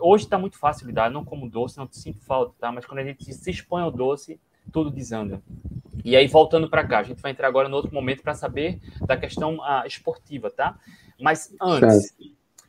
[0.01, 1.07] hoje está muito fácil lidar.
[1.07, 2.73] Eu não como doce, não sinto falta, tá?
[2.73, 4.41] Mas quando a gente se expõe ao doce,
[4.73, 5.41] tudo desanda.
[6.05, 8.81] E aí, voltando para cá, a gente vai entrar agora no outro momento para saber
[9.07, 10.77] da questão uh, esportiva, tá?
[11.21, 12.17] Mas antes,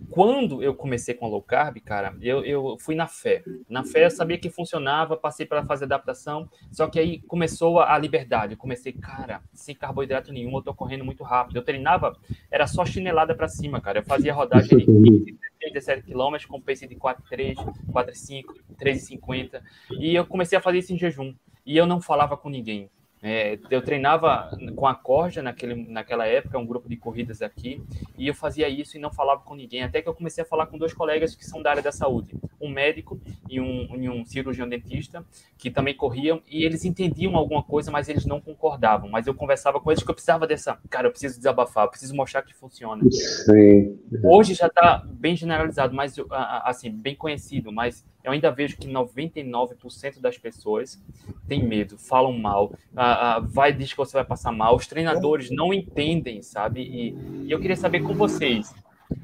[0.09, 3.43] quando eu comecei com a low carb, cara, eu, eu fui na fé.
[3.69, 7.79] Na fé eu sabia que funcionava, passei pela fase de adaptação, só que aí começou
[7.79, 8.53] a, a liberdade.
[8.53, 11.57] Eu comecei, cara, sem carboidrato nenhum, eu tô correndo muito rápido.
[11.57, 12.17] Eu treinava,
[12.49, 13.99] era só chinelada para cima, cara.
[13.99, 15.37] Eu fazia rodagem de 15,
[15.73, 17.55] 17 km com pace de 4,3,
[17.91, 18.43] 4,5,
[18.79, 19.61] 3,50.
[19.99, 21.33] E eu comecei a fazer isso em jejum.
[21.65, 22.89] E eu não falava com ninguém.
[23.23, 27.79] É, eu treinava com a Corja naquele, naquela época, um grupo de corridas aqui,
[28.17, 30.65] e eu fazia isso e não falava com ninguém, até que eu comecei a falar
[30.65, 34.25] com dois colegas que são da área da saúde, um médico e um, e um
[34.25, 35.23] cirurgião dentista,
[35.55, 39.79] que também corriam, e eles entendiam alguma coisa, mas eles não concordavam, mas eu conversava
[39.79, 43.03] com eles que eu precisava dessa, cara, eu preciso desabafar, eu preciso mostrar que funciona.
[43.11, 43.99] Sim.
[44.23, 46.15] Hoje já está bem generalizado, mas
[46.63, 51.01] assim, bem conhecido, mas eu ainda vejo que 99% das pessoas
[51.47, 55.49] têm medo, falam mal, ah, ah, vai diz que você vai passar mal, os treinadores
[55.49, 56.81] não entendem, sabe?
[56.81, 58.73] E, e, eu queria saber com vocês,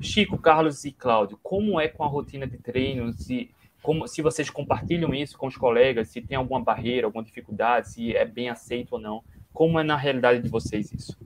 [0.02, 3.50] Chico, Carlos e Cláudio, como é com a rotina de treino, se,
[3.82, 8.16] como, se vocês compartilham isso com os colegas, se tem alguma barreira, alguma dificuldade, se
[8.16, 9.24] é bem aceito ou não,
[9.54, 11.18] como é na realidade de vocês isso?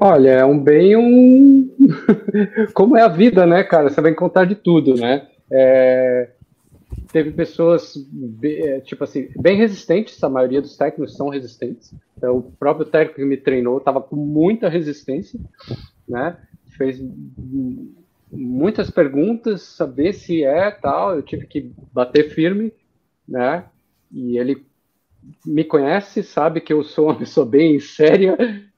[0.00, 1.70] Olha, é um bem um...
[2.74, 3.88] como é a vida, né, cara?
[3.88, 5.26] Você vai encontrar de tudo, né?
[5.50, 6.35] É
[7.16, 7.94] teve pessoas,
[8.42, 11.94] é, tipo assim, bem resistentes, a maioria dos técnicos são resistentes.
[12.14, 15.40] Então, o próprio técnico que me treinou estava com muita resistência,
[16.06, 16.36] né?
[16.76, 17.02] Fez
[18.30, 22.70] muitas perguntas, saber se é tal, eu tive que bater firme,
[23.26, 23.64] né?
[24.12, 24.66] E ele
[25.46, 28.36] me conhece, sabe que eu sou uma pessoa bem séria,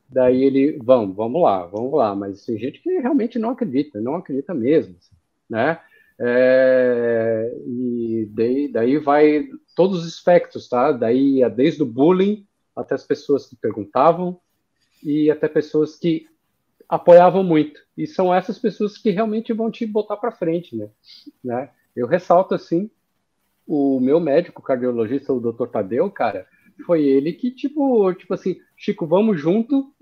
[0.08, 4.14] daí ele, vamos, vamos lá, vamos lá, mas tem gente que realmente não acredita, não
[4.14, 4.94] acredita mesmo,
[5.50, 5.80] né?
[6.20, 10.90] É, e daí, daí vai todos os aspectos, tá?
[10.90, 14.40] Daí é desde o bullying até as pessoas que perguntavam
[15.02, 16.26] e até pessoas que
[16.88, 17.80] apoiavam muito.
[17.96, 20.88] E são essas pessoas que realmente vão te botar para frente, né?
[21.44, 21.70] né?
[21.94, 22.90] Eu ressalto assim,
[23.66, 25.68] o meu médico cardiologista, o Dr.
[25.68, 26.46] Tadeu, cara,
[26.86, 29.92] foi ele que tipo, tipo assim, Chico, vamos junto.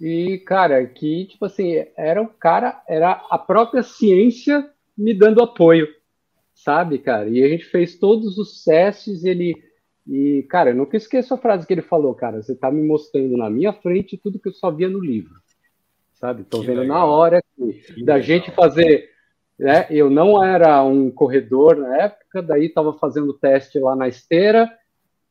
[0.00, 5.88] E cara, que tipo assim, era o cara, era a própria ciência me dando apoio,
[6.54, 7.28] sabe, cara?
[7.28, 9.54] E a gente fez todos os testes, ele.
[10.06, 12.42] E, cara, eu nunca esqueço a frase que ele falou, cara.
[12.42, 15.34] Você tá me mostrando na minha frente tudo que eu só via no livro,
[16.14, 16.44] sabe?
[16.44, 16.98] Tô que vendo legal.
[16.98, 18.22] na hora que, da legal.
[18.22, 19.10] gente fazer.
[19.58, 19.86] Né?
[19.90, 24.70] Eu não era um corredor na época, daí tava fazendo teste lá na esteira,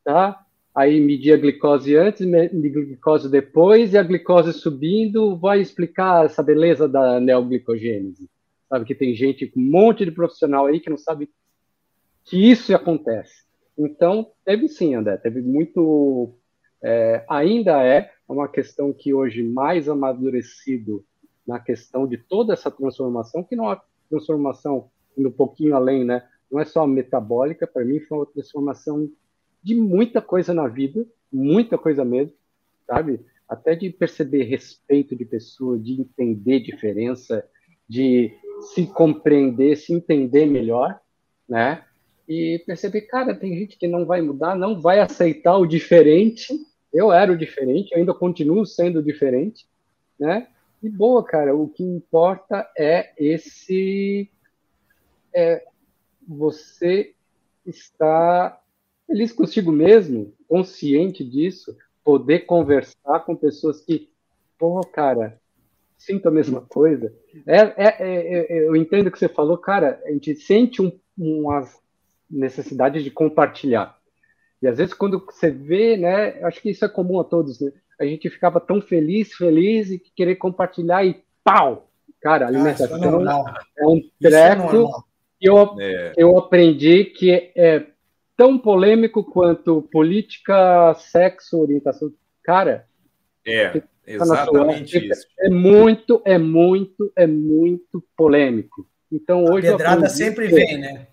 [0.03, 0.39] tá?
[0.73, 6.25] Aí media a glicose antes, media a glicose depois, e a glicose subindo vai explicar
[6.25, 8.27] essa beleza da neoglicogênese
[8.73, 8.85] sabe?
[8.85, 11.29] Que tem gente, um monte de profissional aí que não sabe
[12.23, 13.43] que isso acontece.
[13.77, 16.33] Então, teve sim, André, teve muito.
[16.81, 21.05] É, ainda é uma questão que hoje mais amadurecido
[21.45, 26.27] na questão de toda essa transformação, que não é transformação indo um pouquinho além, né?
[26.51, 29.07] Não é só metabólica, para mim foi uma transformação
[29.61, 32.33] de muita coisa na vida, muita coisa mesmo,
[32.87, 33.19] sabe?
[33.47, 37.47] Até de perceber respeito de pessoa, de entender diferença,
[37.87, 38.33] de
[38.73, 40.99] se compreender, se entender melhor,
[41.47, 41.83] né?
[42.27, 46.53] E perceber, cara, tem gente que não vai mudar, não vai aceitar o diferente.
[46.93, 49.67] Eu era o diferente, eu ainda continuo sendo diferente,
[50.19, 50.47] né?
[50.81, 54.29] E boa, cara, o que importa é esse
[55.33, 55.65] é
[56.27, 57.13] você
[57.65, 58.61] estar
[59.07, 64.09] feliz consigo mesmo, consciente disso, poder conversar com pessoas que,
[64.57, 65.39] pô, cara,
[66.05, 67.13] sinto a mesma coisa.
[67.45, 70.91] É, é, é, é, eu entendo o que você falou, cara, a gente sente um,
[71.17, 71.63] uma
[72.29, 73.97] necessidade de compartilhar.
[74.61, 77.71] E às vezes quando você vê, né, acho que isso é comum a todos, né?
[77.99, 81.89] A gente ficava tão feliz, feliz e querer compartilhar e pau!
[82.21, 85.05] Cara, a ah, é alimentação ah, é, é um treco
[85.39, 86.13] que eu, é.
[86.17, 87.85] eu aprendi que é
[88.35, 92.11] tão polêmico quanto política, sexo, orientação.
[92.43, 92.87] Cara,
[93.45, 95.27] é exatamente sua, isso.
[95.39, 98.87] É muito, é muito, é muito polêmico.
[99.11, 101.07] Então hoje a pedrada sempre que, vem, né?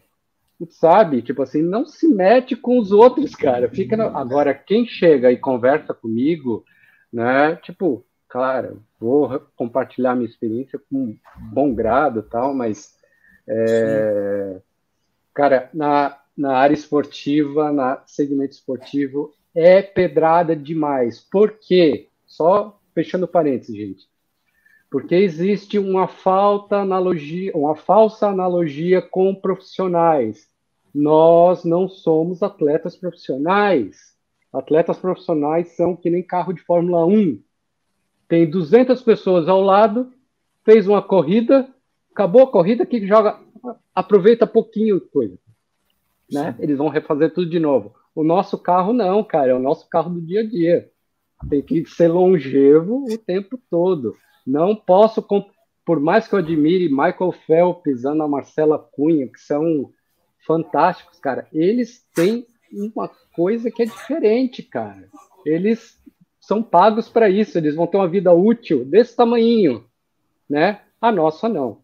[0.69, 3.69] Sabe, tipo assim, não se mete com os outros, cara.
[3.69, 4.07] Fica na...
[4.07, 6.65] agora quem chega e conversa comigo,
[7.13, 7.57] né?
[7.57, 11.17] Tipo, claro, vou compartilhar minha experiência com
[11.53, 12.95] bom grado, tal, mas
[13.49, 14.61] é,
[15.35, 21.21] cara, na na área esportiva, na segmento esportivo, é pedrada demais.
[21.21, 22.09] Por quê?
[22.27, 24.09] Só fechando parênteses, gente.
[24.91, 30.49] Porque existe uma falta analogia, uma falsa analogia com profissionais.
[30.93, 34.17] Nós não somos atletas profissionais.
[34.53, 37.41] Atletas profissionais são que nem carro de Fórmula 1.
[38.27, 40.13] Tem 200 pessoas ao lado,
[40.65, 41.69] fez uma corrida,
[42.13, 43.39] acabou a corrida, que joga,
[43.95, 45.39] aproveita pouquinho coisa
[46.31, 46.55] né?
[46.59, 47.95] Eles vão refazer tudo de novo.
[48.15, 50.91] O nosso carro não, cara, é o nosso carro do dia a dia.
[51.49, 54.17] Tem que ser longevo o tempo todo.
[54.47, 55.25] Não posso,
[55.85, 59.93] por mais que eu admire Michael Phelps, Ana Marcela Cunha, que são
[60.47, 65.09] fantásticos, cara, eles têm uma coisa que é diferente, cara.
[65.45, 66.01] Eles
[66.41, 69.85] são pagos para isso, eles vão ter uma vida útil desse tamanho,
[70.49, 70.81] né?
[71.01, 71.79] A nossa não,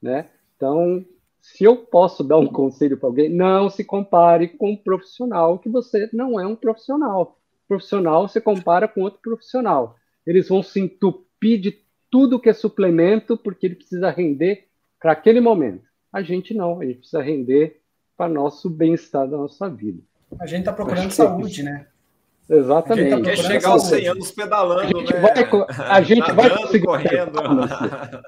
[0.00, 0.28] né?
[0.56, 1.04] Então,
[1.40, 5.68] se eu posso dar um conselho para alguém, não se compare com um profissional, que
[5.68, 7.38] você não é um profissional.
[7.70, 9.94] Profissional você compara com outro profissional.
[10.26, 11.78] Eles vão se entupir de
[12.10, 14.66] tudo que é suplemento, porque ele precisa render
[15.00, 15.84] para aquele momento.
[16.12, 17.80] A gente não, a gente precisa render
[18.16, 20.02] para nosso bem-estar da nossa vida.
[20.40, 21.86] A gente está procurando saúde, né?
[22.48, 23.12] Exatamente.
[23.12, 25.20] A gente tá quer chegar aos 100 anos pedalando, a gente né?
[25.20, 26.86] Vai, a gente vai conseguir.
[26.86, 27.40] Correndo.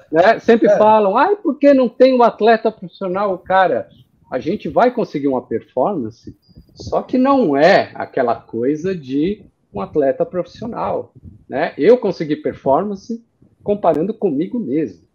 [0.09, 0.39] Né?
[0.39, 0.77] Sempre é.
[0.77, 3.37] falam, ai, por que não tem um atleta profissional?
[3.39, 3.89] Cara,
[4.31, 6.31] a gente vai conseguir uma performance,
[6.73, 11.13] só que não é aquela coisa de um atleta profissional.
[11.47, 11.73] Né?
[11.77, 13.23] Eu consegui performance
[13.63, 15.05] comparando comigo mesmo,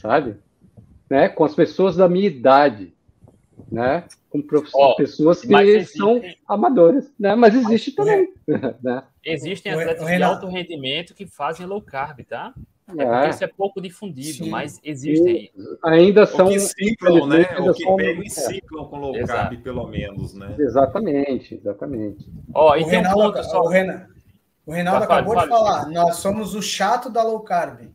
[0.00, 0.36] sabe?
[1.08, 1.28] Né?
[1.28, 2.92] Com as pessoas da minha idade
[3.70, 4.04] né?
[4.28, 4.42] Com
[4.74, 5.98] oh, pessoas que existe...
[5.98, 7.34] são amadoras, né?
[7.34, 8.32] Mas existe também.
[8.82, 9.04] Né?
[9.24, 12.52] Existem atletas de alto rendimento que fazem low carb, tá?
[12.98, 13.30] É, é.
[13.30, 14.50] isso é pouco difundido, Sim.
[14.50, 15.50] mas existem.
[15.82, 16.46] ainda são.
[16.46, 17.46] O que ciclam, né?
[17.58, 17.96] O que são...
[17.96, 19.50] pegam e ciclam com low Exato.
[19.50, 20.54] carb, pelo menos, né?
[20.58, 22.28] Exatamente, exatamente.
[22.54, 23.62] Ó, oh, e o tem Reinaldo, um ponto só.
[23.62, 23.68] O
[24.66, 27.90] o Reinaldo acabou de falar, nós somos o chato da low carb.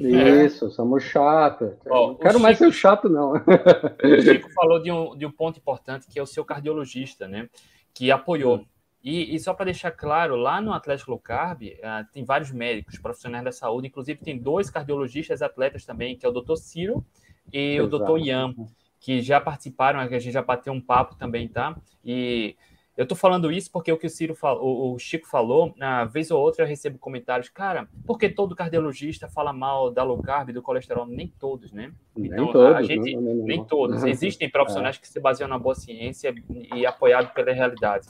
[0.00, 1.70] Isso, somos chatos.
[1.86, 3.32] não quero Chico, mais ser chato, não.
[3.34, 7.48] O Chico falou de um, de um ponto importante, que é o seu cardiologista, né?
[7.92, 8.64] Que apoiou.
[9.04, 12.98] E, e só para deixar claro, lá no Atlético Low Carb, uh, tem vários médicos,
[12.98, 16.56] profissionais da saúde, inclusive tem dois cardiologistas atletas também, que é o Dr.
[16.56, 17.04] Ciro
[17.52, 17.96] e Exato.
[17.96, 18.26] o Dr.
[18.26, 18.54] Ian,
[18.98, 21.76] que já participaram, a gente já bateu um papo também, tá?
[22.02, 22.56] E
[22.96, 26.30] eu estou falando isso porque o que o Ciro falou, o Chico falou, na vez
[26.30, 30.50] ou outra eu recebo comentários, cara, por que todo cardiologista fala mal da low carb,
[30.50, 31.04] do colesterol?
[31.04, 31.92] Nem todos, né?
[32.16, 33.44] Então, nem todos, a gente, não, não, não.
[33.44, 34.02] nem todos.
[34.04, 35.00] Existem profissionais é.
[35.00, 36.34] que se baseiam na boa ciência
[36.74, 38.08] e apoiados pela realidade.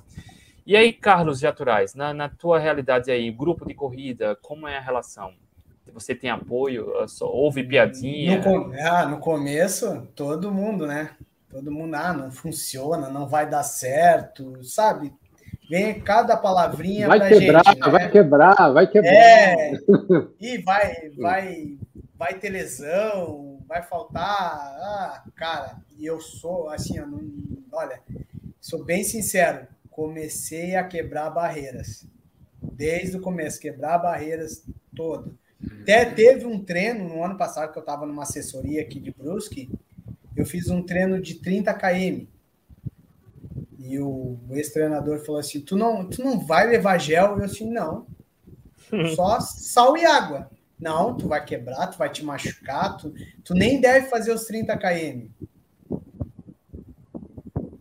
[0.67, 4.81] E aí, Carlos Jaturais, na, na tua realidade aí, grupo de corrida, como é a
[4.81, 5.33] relação?
[5.93, 6.91] Você tem apoio?
[7.07, 8.41] Só ouve piadinha?
[8.41, 11.11] No, ah, no começo, todo mundo, né?
[11.51, 15.13] Todo mundo, ah, não funciona, não vai dar certo, sabe?
[15.69, 17.89] Vem cada palavrinha vai quebrar, gente, né?
[17.91, 19.15] Vai quebrar, vai quebrar.
[19.15, 19.73] É,
[20.41, 21.79] e vai, vai,
[22.17, 24.25] vai ter lesão, vai faltar.
[24.25, 27.21] Ah, cara, e eu sou assim, eu não,
[27.73, 28.01] olha,
[28.61, 32.05] sou bem sincero, comecei a quebrar barreiras.
[32.61, 35.39] Desde o começo, quebrar barreiras todo.
[35.83, 39.71] Até teve um treino no ano passado que eu estava numa assessoria aqui de Brusque,
[40.37, 42.27] eu fiz um treino de 30 km.
[43.79, 47.39] E o ex-treinador falou assim: tu não, tu não vai levar gel?
[47.39, 48.07] Eu assim, não.
[49.15, 50.51] Só sal e água.
[50.77, 53.15] Não, tu vai quebrar, tu vai te machucar, tu,
[53.45, 55.29] tu nem deve fazer os 30 km.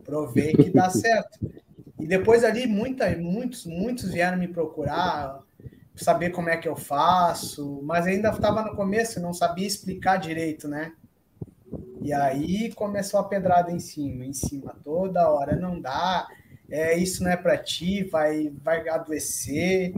[0.03, 1.52] Provei que dá certo.
[2.03, 5.39] E depois ali, muita, muitos, muitos vieram me procurar,
[5.95, 10.67] saber como é que eu faço, mas ainda estava no começo, não sabia explicar direito,
[10.67, 10.91] né?
[12.01, 16.27] E aí começou a pedrada em cima, em cima, toda hora, não dá,
[16.69, 19.93] é, isso não é para ti, vai, vai adoecer.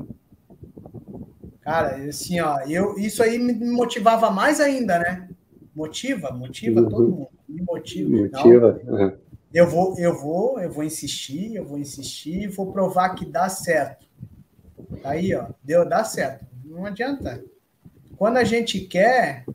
[1.61, 5.27] Cara, assim, ó, eu, isso aí me motivava mais ainda, né?
[5.75, 6.87] Motiva, motiva uhum.
[6.87, 7.29] todo mundo.
[7.49, 8.09] Me motiva.
[8.15, 8.79] Motiva.
[8.85, 9.24] Uhum.
[9.55, 14.05] Eu vou, eu vou, eu vou insistir, eu vou insistir vou provar que dá certo.
[15.01, 16.45] Aí, ó, deu, dá certo.
[16.65, 17.41] Não adianta.
[18.17, 19.45] Quando a gente quer,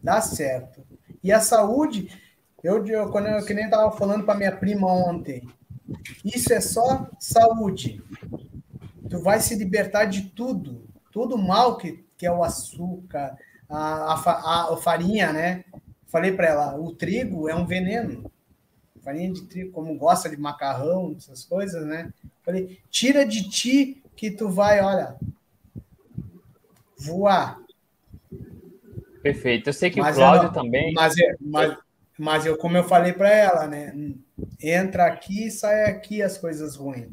[0.00, 0.86] dá certo.
[1.24, 2.16] E a saúde,
[2.62, 5.42] eu, eu quando eu que nem estava falando para minha prima ontem,
[6.24, 8.00] isso é só saúde.
[9.10, 13.36] Tu vai se libertar de tudo, todo mal que, que é o açúcar,
[13.68, 15.64] a, a, a farinha, né?
[16.06, 18.30] Falei para ela, o trigo é um veneno
[19.02, 22.12] farinha de trigo, como gosta de macarrão, essas coisas, né?
[22.42, 25.16] Falei, tira de ti que tu vai, olha,
[26.98, 27.58] voar.
[29.22, 29.68] Perfeito.
[29.68, 30.92] Eu sei que mas o Cláudio não, também.
[30.92, 31.76] Mas, mas,
[32.18, 33.94] mas eu, como eu falei para ela, né?
[34.60, 37.08] Entra aqui e sai aqui as coisas ruins.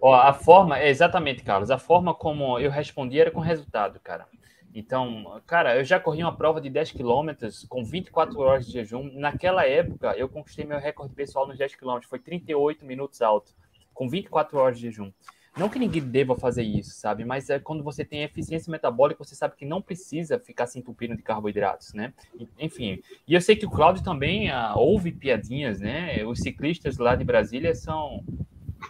[0.00, 4.26] Ó, a forma, exatamente, Carlos, a forma como eu respondi era com resultado, cara.
[4.74, 9.10] Então, cara, eu já corri uma prova de 10 quilômetros com 24 horas de jejum.
[9.14, 12.08] Naquela época, eu conquistei meu recorde pessoal nos 10 quilômetros.
[12.08, 13.52] Foi 38 minutos alto,
[13.92, 15.12] com 24 horas de jejum.
[15.54, 17.26] Não que ninguém deva fazer isso, sabe?
[17.26, 21.14] Mas é quando você tem eficiência metabólica, você sabe que não precisa ficar se entupindo
[21.14, 22.14] de carboidratos, né?
[22.58, 23.02] Enfim.
[23.28, 26.24] E eu sei que o Claudio também ah, ouve piadinhas, né?
[26.24, 28.24] Os ciclistas lá de Brasília são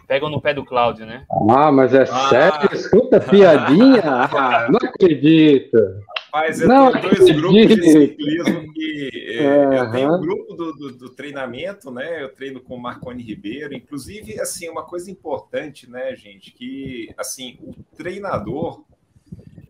[0.07, 1.25] Pegam no pé do Cláudio, né?
[1.49, 2.29] Ah, mas é ah.
[2.29, 2.69] sério?
[2.73, 4.03] Escuta piadinha?
[4.33, 5.77] Ah, não acredito.
[6.33, 9.73] Rapaz, eu não tenho dois grupos de ciclismo que uhum.
[9.73, 12.23] eu tenho um grupo do, do, do, treinamento, né?
[12.23, 13.73] Eu treino com o Marconi Ribeiro.
[13.73, 18.83] Inclusive, assim, uma coisa importante, né, gente, que assim, o treinador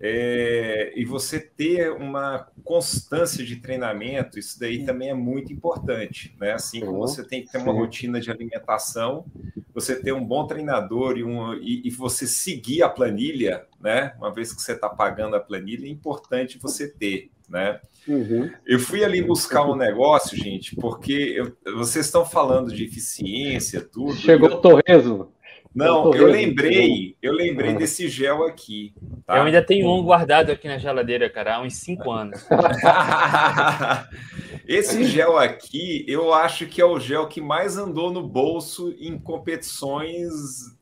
[0.05, 6.51] é, e você ter uma constância de treinamento, isso daí também é muito importante, né?
[6.51, 9.25] Assim como você tem que ter uma rotina de alimentação,
[9.73, 14.13] você ter um bom treinador e, um, e, e você seguir a planilha, né?
[14.17, 17.79] Uma vez que você está pagando a planilha, é importante você ter, né?
[18.05, 18.51] Uhum.
[18.65, 24.15] Eu fui ali buscar um negócio, gente, porque eu, vocês estão falando de eficiência, tudo.
[24.15, 25.31] Chegou o Torresmo.
[25.73, 27.77] Não, eu lembrei, eu lembrei ah.
[27.77, 28.93] desse gel aqui.
[29.25, 29.37] Tá?
[29.37, 32.45] Eu ainda tenho um guardado aqui na geladeira, cara, há uns cinco anos.
[34.67, 39.17] Esse gel aqui, eu acho que é o gel que mais andou no bolso em
[39.17, 40.31] competições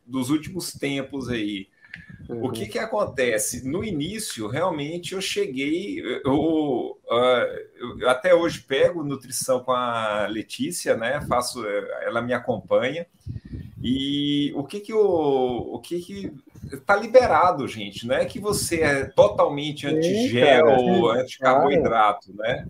[0.06, 1.68] dos últimos tempos aí.
[2.30, 2.46] Uhum.
[2.46, 3.68] O que que acontece?
[3.68, 10.96] No início, realmente, eu cheguei, eu, uh, eu, até hoje pego nutrição com a Letícia,
[10.96, 11.20] né?
[11.28, 11.66] Faço,
[12.04, 13.08] ela me acompanha.
[13.84, 16.34] E o que que o, o que que
[16.86, 18.06] tá liberado, gente?
[18.06, 22.68] Não é que você é totalmente antigel, anti-carboidrato, né?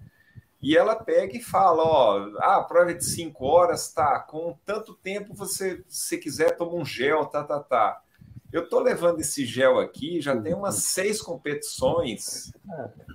[0.61, 4.55] E ela pega e fala, ó, ah, a prova é de cinco horas, tá, com
[4.63, 7.99] tanto tempo você, se quiser, toma um gel, tá, tá, tá.
[8.53, 12.53] Eu tô levando esse gel aqui, já tem umas seis competições,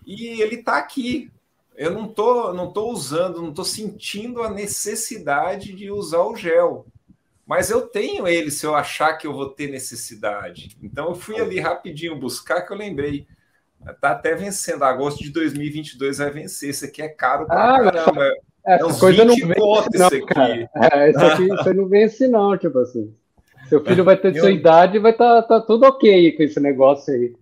[0.05, 1.31] e ele tá aqui.
[1.77, 6.87] Eu não tô, não tô usando, não tô sentindo a necessidade de usar o gel.
[7.47, 10.77] Mas eu tenho ele se eu achar que eu vou ter necessidade.
[10.83, 13.27] Então eu fui ali rapidinho buscar que eu lembrei.
[14.01, 14.83] Tá até vencendo.
[14.83, 16.71] Agosto de 2022 vai vencer.
[16.71, 18.33] Isso aqui é caro pra ah, caramba.
[18.67, 20.27] Essa é coisa não vence, não, aqui.
[20.27, 20.69] Cara.
[20.93, 23.15] É, isso aqui você não vence, não, tipo assim.
[23.69, 24.41] Seu filho vai ter eu...
[24.41, 27.33] sua idade e vai estar tá, tá tudo ok com esse negócio aí.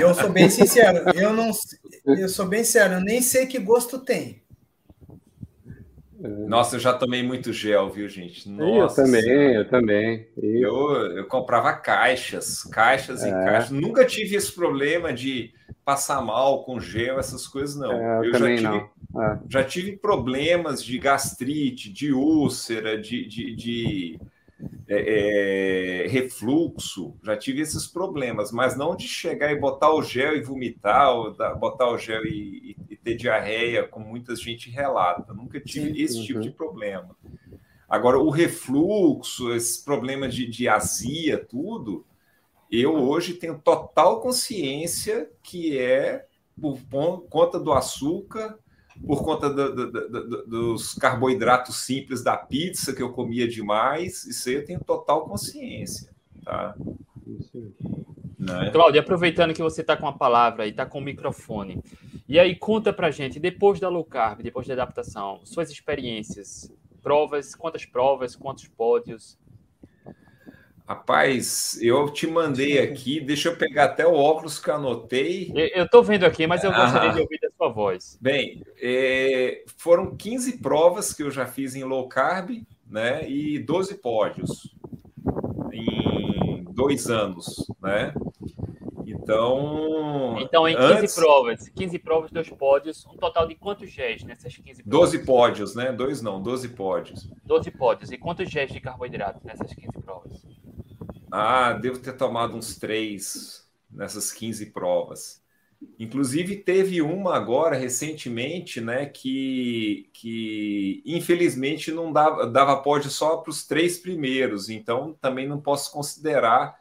[0.00, 1.50] Eu sou bem sincero, eu não
[2.06, 4.40] eu sou bem sincero, eu nem sei que gosto tem.
[6.20, 8.48] Nossa, eu já tomei muito gel, viu, gente?
[8.48, 9.54] Nossa, eu também, senhora.
[9.54, 10.26] eu também.
[10.36, 10.72] Eu,
[11.16, 13.28] eu comprava caixas, caixas é.
[13.28, 13.70] e caixas.
[13.70, 15.52] Nunca tive esse problema de
[15.84, 17.92] passar mal com gel, essas coisas, não.
[17.92, 19.22] É, eu, eu já, tive, não.
[19.22, 19.38] É.
[19.48, 24.20] já tive problemas de gastrite, de úlcera, de, de, de
[24.88, 30.36] é, é, refluxo, já tive esses problemas, mas não de chegar e botar o gel
[30.36, 34.68] e vomitar, ou da, botar o gel e, e, e, ter diarreia, como muita gente
[34.68, 35.32] relata.
[35.32, 36.24] Nunca tive Sim, esse uhum.
[36.24, 37.16] tipo de problema.
[37.88, 42.04] Agora, o refluxo, esse problema de, de azia, tudo,
[42.70, 46.26] eu hoje tenho total consciência que é
[46.60, 46.78] por
[47.28, 48.58] conta do açúcar,
[49.06, 54.24] por conta do, do, do, dos carboidratos simples da pizza que eu comia demais.
[54.24, 56.10] Isso aí eu tenho total consciência.
[56.44, 56.74] Tá?
[58.38, 58.70] Né?
[58.70, 61.82] Cláudio, aproveitando que você está com a palavra e está com o microfone,
[62.28, 66.72] e aí conta para gente, depois da low carb, depois da adaptação, suas experiências,
[67.02, 69.38] provas, quantas provas, quantos pódios?
[70.90, 75.52] Rapaz, eu te mandei aqui, deixa eu pegar até o óculos que eu anotei.
[75.54, 78.18] Eu estou vendo aqui, mas eu gostaria ah, de ouvir a sua voz.
[78.20, 83.24] Bem, é, foram 15 provas que eu já fiz em low carb, né?
[83.30, 84.74] E 12 pódios
[85.72, 88.12] em dois anos, né?
[89.06, 90.40] Então.
[90.40, 91.14] Então, em 15 antes...
[91.14, 95.12] provas, 15 provas, dois pódios, um total de quantos Gs nessas 15 provas?
[95.12, 95.92] 12 pódios, né?
[95.92, 97.30] Dois não, 12 pódios.
[97.44, 98.10] 12 pódios.
[98.10, 100.49] E quantos Gs de carboidrato nessas 15 provas?
[101.30, 105.40] Ah, devo ter tomado uns três nessas 15 provas.
[105.98, 113.50] Inclusive, teve uma agora, recentemente, né, que, que infelizmente não dava, dava pódio só para
[113.50, 116.78] os três primeiros, então também não posso considerar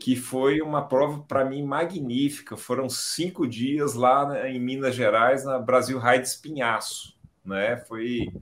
[0.00, 2.56] que foi uma prova para mim magnífica.
[2.56, 7.14] Foram cinco dias lá né, em Minas Gerais, na Brasil Ride Espinhaço.
[7.44, 7.76] Né?
[7.76, 8.32] Foi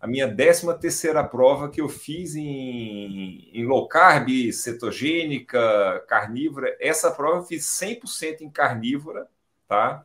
[0.00, 6.74] a minha 13 terceira prova que eu fiz em, em low carb, cetogênica, carnívora.
[6.80, 9.28] Essa prova eu fiz 100% em carnívora,
[9.68, 10.04] tá?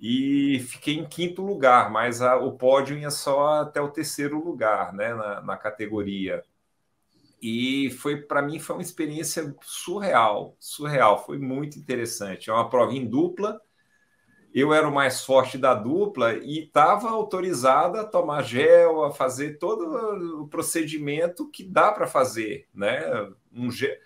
[0.00, 4.92] E fiquei em quinto lugar, mas a, o pódio ia só até o terceiro lugar,
[4.92, 6.42] né, na, na categoria.
[7.40, 12.50] E foi para mim foi uma experiência surreal, surreal, foi muito interessante.
[12.50, 13.60] É uma prova em dupla,
[14.52, 19.58] eu era o mais forte da dupla e estava autorizada a tomar gel, a fazer
[19.58, 23.00] todo o procedimento que dá para fazer, né?
[23.52, 23.96] Um gel...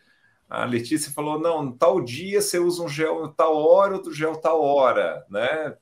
[0.48, 4.60] A Letícia falou: não, tal dia você usa um gel tal hora, outro gel tal
[4.60, 5.76] hora, né?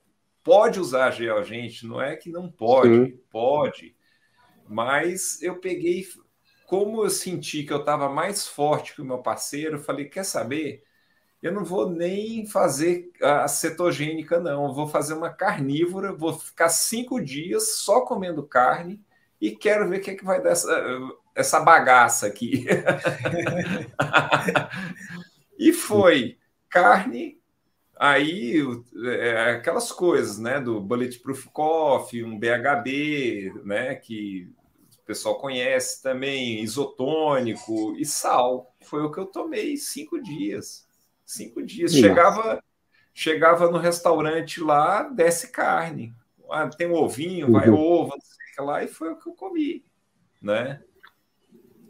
[0.44, 3.20] Pode usar gel, gente, não é que não pode, Sim.
[3.30, 3.96] pode.
[4.68, 6.06] Mas eu peguei,
[6.66, 10.82] como eu senti que eu estava mais forte que o meu parceiro, falei: quer saber?
[11.42, 14.68] Eu não vou nem fazer a cetogênica, não.
[14.68, 19.04] Eu vou fazer uma carnívora, vou ficar cinco dias só comendo carne
[19.40, 21.00] e quero ver o que, é que vai dar essa,
[21.34, 22.64] essa bagaça aqui.
[25.58, 26.38] e foi
[26.70, 27.40] carne,
[27.98, 28.62] aí
[29.04, 34.48] é, aquelas coisas, né, do Bulletproof Coffee, um BHB, né, que
[35.02, 38.72] o pessoal conhece também, isotônico e sal.
[38.84, 40.86] Foi o que eu tomei cinco dias.
[41.32, 41.94] Cinco dias.
[41.94, 42.62] Chegava,
[43.14, 46.14] chegava no restaurante lá, desce carne.
[46.50, 47.80] Ah, tem um ovinho, vai uhum.
[47.80, 49.82] ovo, não sei o que lá, e foi o que eu comi,
[50.42, 50.82] né?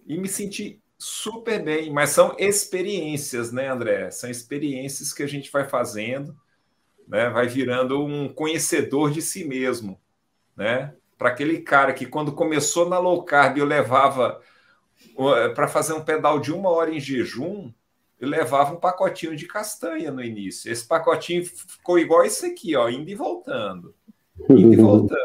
[0.07, 4.13] E me senti super bem, mas são experiências, né, André?
[4.13, 6.37] São experiências que a gente vai fazendo,
[7.09, 7.29] né?
[7.29, 10.01] Vai virando um conhecedor de si mesmo,
[10.57, 10.95] né?
[11.19, 14.41] Para aquele cara que quando começou na low carb eu levava
[15.57, 17.73] para fazer um pedal de uma hora em jejum,
[18.27, 20.71] levava um pacotinho de castanha no início.
[20.71, 23.95] Esse pacotinho ficou igual esse aqui, ó, indo e voltando.
[24.49, 25.21] Indo e voltando.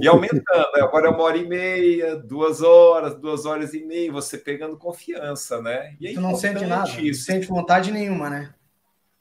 [0.00, 0.76] E aumentando.
[0.76, 5.60] Agora é uma hora e meia, duas horas, duas horas e meia, você pegando confiança,
[5.60, 5.96] né?
[6.00, 7.02] E é tu não sente nada, isso.
[7.02, 8.54] não sente vontade nenhuma, né?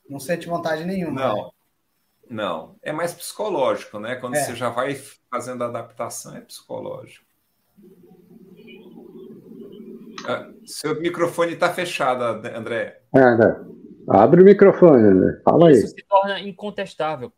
[0.09, 1.21] Não sente vontade nenhuma.
[1.21, 1.35] Não.
[1.35, 1.51] Né?
[2.29, 4.15] Não, é mais psicológico, né?
[4.15, 4.43] Quando é.
[4.43, 4.95] você já vai
[5.29, 7.25] fazendo a adaptação, é psicológico.
[10.27, 13.01] Ah, seu microfone está fechado, André.
[13.13, 13.65] É, né?
[14.07, 15.41] Abre o microfone, André.
[15.43, 15.73] Fala aí.
[15.73, 17.31] Isso se torna incontestável.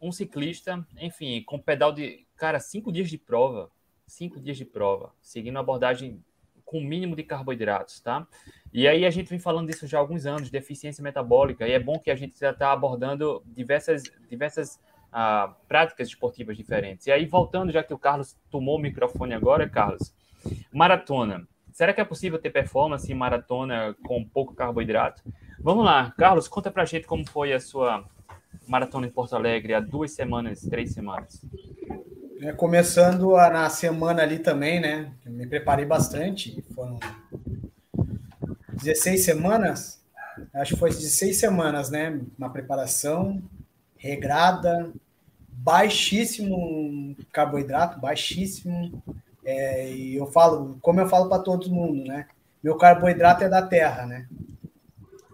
[0.00, 2.26] Um ciclista, enfim, com pedal de.
[2.36, 3.70] Cara, cinco dias de prova.
[4.06, 5.12] Cinco dias de prova.
[5.20, 6.22] Seguindo a abordagem
[6.64, 8.26] com o mínimo de carboidratos, tá?
[8.72, 11.72] E aí a gente vem falando disso já há alguns anos, de eficiência metabólica, e
[11.72, 14.80] é bom que a gente já está abordando diversas, diversas
[15.12, 17.06] ah, práticas esportivas diferentes.
[17.06, 20.12] E aí, voltando, já que o Carlos tomou o microfone agora, Carlos,
[20.72, 21.46] maratona.
[21.76, 25.22] Será que é possível ter performance em maratona com pouco carboidrato?
[25.60, 28.02] Vamos lá, Carlos, conta pra gente como foi a sua
[28.66, 31.38] maratona em Porto Alegre há duas semanas, três semanas.
[32.40, 35.12] É, começando a, na semana ali também, né?
[35.26, 36.64] me preparei bastante.
[36.74, 36.98] Foram
[38.82, 40.02] 16 semanas.
[40.54, 42.18] Acho que foi 16 semanas, né?
[42.38, 43.42] Uma preparação
[43.98, 44.90] regrada,
[45.46, 49.02] baixíssimo carboidrato, baixíssimo.
[49.46, 52.26] É, e eu falo, como eu falo para todo mundo, né?
[52.60, 54.26] Meu carboidrato é da terra, né?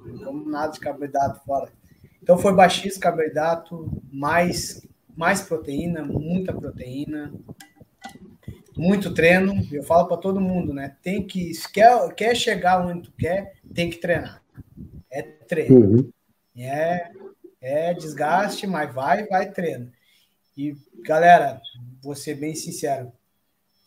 [0.04, 1.72] Não como nada de carboidrato fora.
[2.22, 4.86] Então foi baixíssimo carboidrato, mais,
[5.16, 7.32] mais proteína, muita proteína,
[8.76, 9.66] muito treino.
[9.72, 10.94] Eu falo para todo mundo, né?
[11.02, 14.42] Tem que, se quer, quer chegar onde tu quer, tem que treinar.
[15.10, 15.74] É treino.
[15.74, 16.12] Uhum.
[16.54, 17.10] É,
[17.62, 19.90] é desgaste, mas vai, vai treino.
[20.54, 21.62] E galera,
[22.02, 23.10] vou ser bem sincero,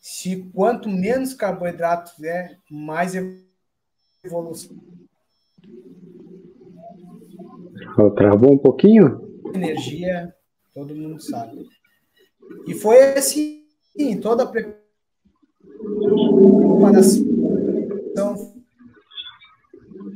[0.07, 3.13] se quanto menos carboidrato tiver, mais
[4.23, 4.77] evolução
[8.15, 9.41] Travou um pouquinho?
[9.51, 10.31] Energia,
[10.75, 11.67] todo mundo sabe.
[12.67, 13.65] E foi assim,
[14.21, 14.85] toda a preparação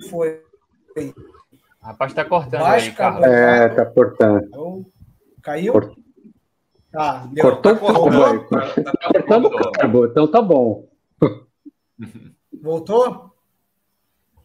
[0.07, 0.43] foi.
[1.81, 3.25] Rapaz, está cortando Baixo aí, Carlos.
[3.25, 4.45] É, tá cortando.
[4.45, 4.85] Então,
[5.41, 5.73] caiu?
[5.73, 5.97] Cort-
[6.91, 7.43] Tá, deu.
[7.43, 8.39] Cortou Tá o cabo aí.
[8.39, 10.89] cortando, tá- tá Cortando o cabo, então tá bom.
[12.61, 13.35] Voltou?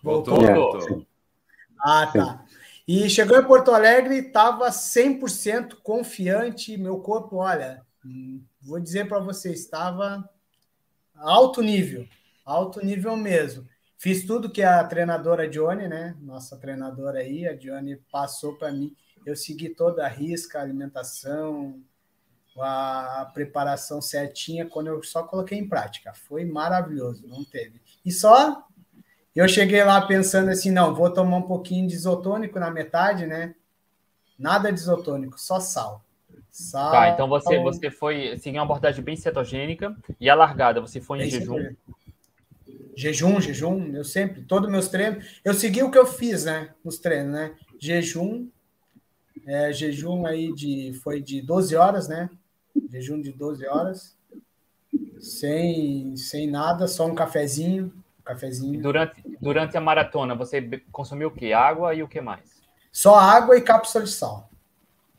[0.03, 1.07] Voltou, voltou.
[1.80, 2.45] Ah, tá.
[2.86, 6.76] E chegou em Porto Alegre, estava 100% confiante.
[6.76, 10.28] Meu corpo, olha, hum, vou dizer para você, estava
[11.16, 12.07] alto nível,
[12.45, 13.66] alto nível mesmo.
[13.97, 16.14] Fiz tudo que a treinadora Johnny, né?
[16.20, 18.95] Nossa treinadora aí, a Johnny passou para mim.
[19.24, 21.80] Eu segui toda a risca, a alimentação,
[22.61, 26.13] a preparação certinha quando eu só coloquei em prática.
[26.13, 27.81] Foi maravilhoso, não teve.
[28.05, 28.65] E só
[29.35, 33.55] eu cheguei lá pensando assim, não, vou tomar um pouquinho de isotônico na metade, né?
[34.39, 36.05] Nada de isotônico, só sal.
[36.51, 36.93] Sal.
[36.93, 41.23] Tá, então você, você foi seguiu uma abordagem bem cetogênica e a largada, você foi
[41.23, 41.57] em jejum.
[41.57, 41.77] sempre.
[42.97, 46.99] Jejum, jejum, eu sempre, todos meus treinos, eu segui o que eu fiz, né, nos
[46.99, 47.57] treinos, né?
[47.77, 48.49] Jejum,
[49.45, 52.31] é, jejum aí de, foi de 12 horas, né?
[52.91, 54.16] Jejum de 12 horas,
[55.18, 58.81] sem, sem nada, só um cafezinho, E cafezinho.
[58.83, 60.61] Durante, durante a maratona, você
[60.93, 61.53] consumiu o quê?
[61.53, 62.62] Água e o que mais?
[62.93, 64.49] Só água e cápsula de sal.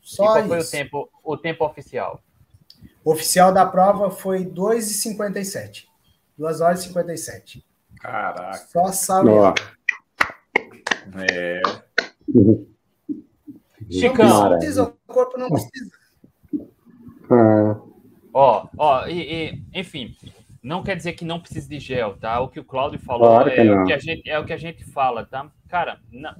[0.01, 0.71] e Só qual foi o isso.
[0.71, 2.21] tempo, o tempo oficial?
[3.03, 5.85] O oficial da prova foi 2h57.
[6.37, 7.65] 2 horas e 57.
[7.99, 8.57] Caraca.
[8.67, 9.31] Só sal e.
[11.31, 11.61] É.
[13.89, 15.91] Chicão, Não precisa, o corpo não precisa.
[17.29, 17.81] Ah,
[18.33, 20.15] ó, ó, e, e, enfim,
[20.61, 22.39] não quer dizer que não precise de gel, tá?
[22.39, 24.57] O que o Cláudio falou Claro é, o que a gente, é o que a
[24.57, 25.51] gente fala, tá?
[25.67, 26.35] Cara, não,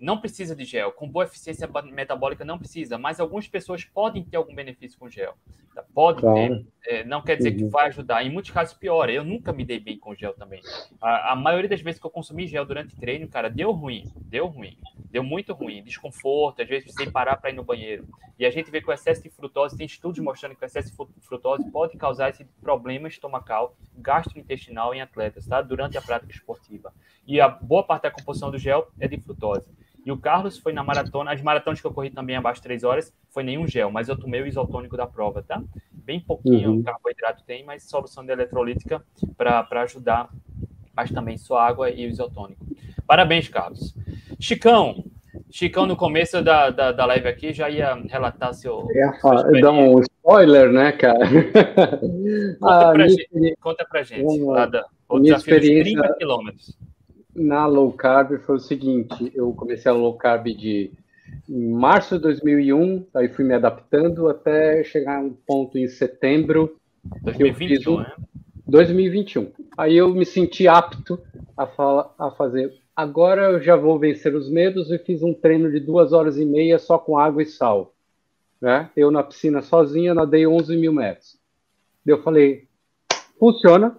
[0.00, 0.92] não precisa de gel.
[0.92, 5.34] Com boa eficiência metabólica não precisa, mas algumas pessoas podem ter algum benefício com gel.
[5.74, 5.84] Tá?
[5.94, 6.36] Pode Claro.
[6.36, 6.66] ter.
[6.86, 8.24] É, não quer dizer que vai ajudar.
[8.24, 9.12] Em muitos casos piora.
[9.12, 10.62] Eu nunca me dei bem com gel também.
[11.00, 14.10] A, a maioria das vezes que eu consumi gel durante treino, cara, deu ruim.
[14.16, 14.78] Deu ruim.
[15.10, 15.82] Deu muito ruim.
[15.82, 18.08] Desconforto, às vezes sem parar para ir no banheiro.
[18.38, 20.90] E a gente vê que o excesso de frutose, tem estudos mostrando que o excesso
[20.90, 25.60] de fru- frutose pode causar esse problema estomacal, gastrointestinal em atletas, tá?
[25.60, 26.92] Durante a prática esportiva.
[27.26, 29.68] E a boa parte da composição do gel é de frutose.
[30.04, 32.84] E o Carlos foi na maratona, as maratonas que eu corri também abaixo de 3
[32.84, 35.62] horas, foi nenhum gel, mas eu tomei o isotônico da prova, tá?
[35.92, 36.82] Bem pouquinho Uhum.
[36.82, 39.02] carboidrato tem, mas solução de eletrolítica
[39.36, 40.28] para ajudar,
[40.96, 42.64] mas também só água e o isotônico.
[43.06, 43.94] Parabéns, Carlos.
[44.40, 45.04] Chicão,
[45.50, 48.86] Chicão no começo da, da, da live aqui já ia relatar seu.
[48.90, 49.60] experiência.
[49.60, 51.18] dar um spoiler, né, cara?
[52.58, 53.56] Conta Ah, pra gente.
[53.60, 54.22] Conta pra gente.
[54.24, 54.66] Vamos lá.
[54.66, 56.78] Da, o Minha experiência- 30 quilômetros.
[57.34, 60.90] Na low carb foi o seguinte: eu comecei a low carb de
[61.48, 66.76] em março de 2001, aí fui me adaptando até chegar a um ponto em setembro
[67.22, 68.12] 2021, um- né?
[68.66, 69.52] 2021.
[69.78, 71.20] Aí eu me senti apto
[71.56, 72.72] a, fa- a fazer.
[72.94, 76.44] Agora eu já vou vencer os medos e fiz um treino de duas horas e
[76.44, 77.94] meia só com água e sal.
[78.60, 78.90] Né?
[78.96, 81.38] Eu na piscina sozinha nadei 11 mil metros.
[82.04, 82.66] Eu falei,
[83.38, 83.96] funciona,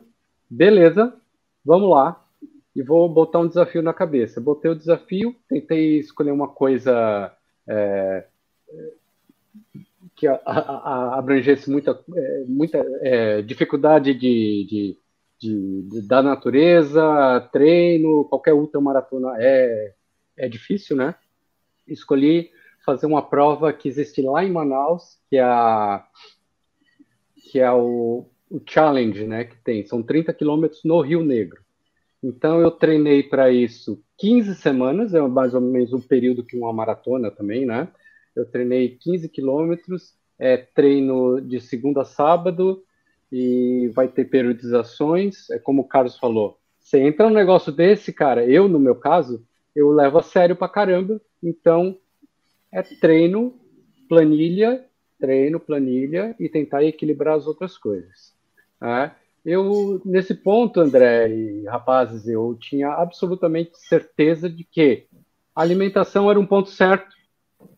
[0.50, 1.14] beleza,
[1.66, 2.22] vamos lá.
[2.76, 4.40] E vou botar um desafio na cabeça.
[4.40, 7.32] Botei o desafio, tentei escolher uma coisa
[7.68, 8.26] é,
[10.16, 14.98] que a- a- a- abrangesse muita, é, muita é, dificuldade de, de,
[15.40, 19.94] de- de- da natureza, treino, qualquer ultramaratona é,
[20.38, 21.16] é difícil, né?
[21.88, 22.52] Escolhi
[22.86, 26.06] fazer uma prova que existe lá em Manaus, que é, a,
[27.52, 29.46] que é o, o Challenge, né?
[29.46, 31.62] Que tem, são 30 quilômetros no Rio Negro.
[32.24, 36.72] Então eu treinei para isso 15 semanas, é mais ou menos o período que uma
[36.72, 37.88] maratona também, né?
[38.36, 42.84] Eu treinei 15 quilômetros, é treino de segunda a sábado
[43.32, 45.50] e vai ter periodizações.
[45.50, 49.46] É como o Carlos falou, você entra num negócio desse, cara, eu no meu caso,
[49.76, 51.20] eu levo a sério pra caramba.
[51.42, 51.98] Então
[52.72, 53.60] é treino,
[54.08, 54.86] planilha,
[55.20, 58.36] treino, planilha e tentar equilibrar as outras coisas.
[58.80, 59.16] né?
[59.44, 65.08] Eu, nesse ponto, André e rapazes, eu tinha absolutamente certeza de que
[65.56, 67.16] a alimentação era um ponto certo,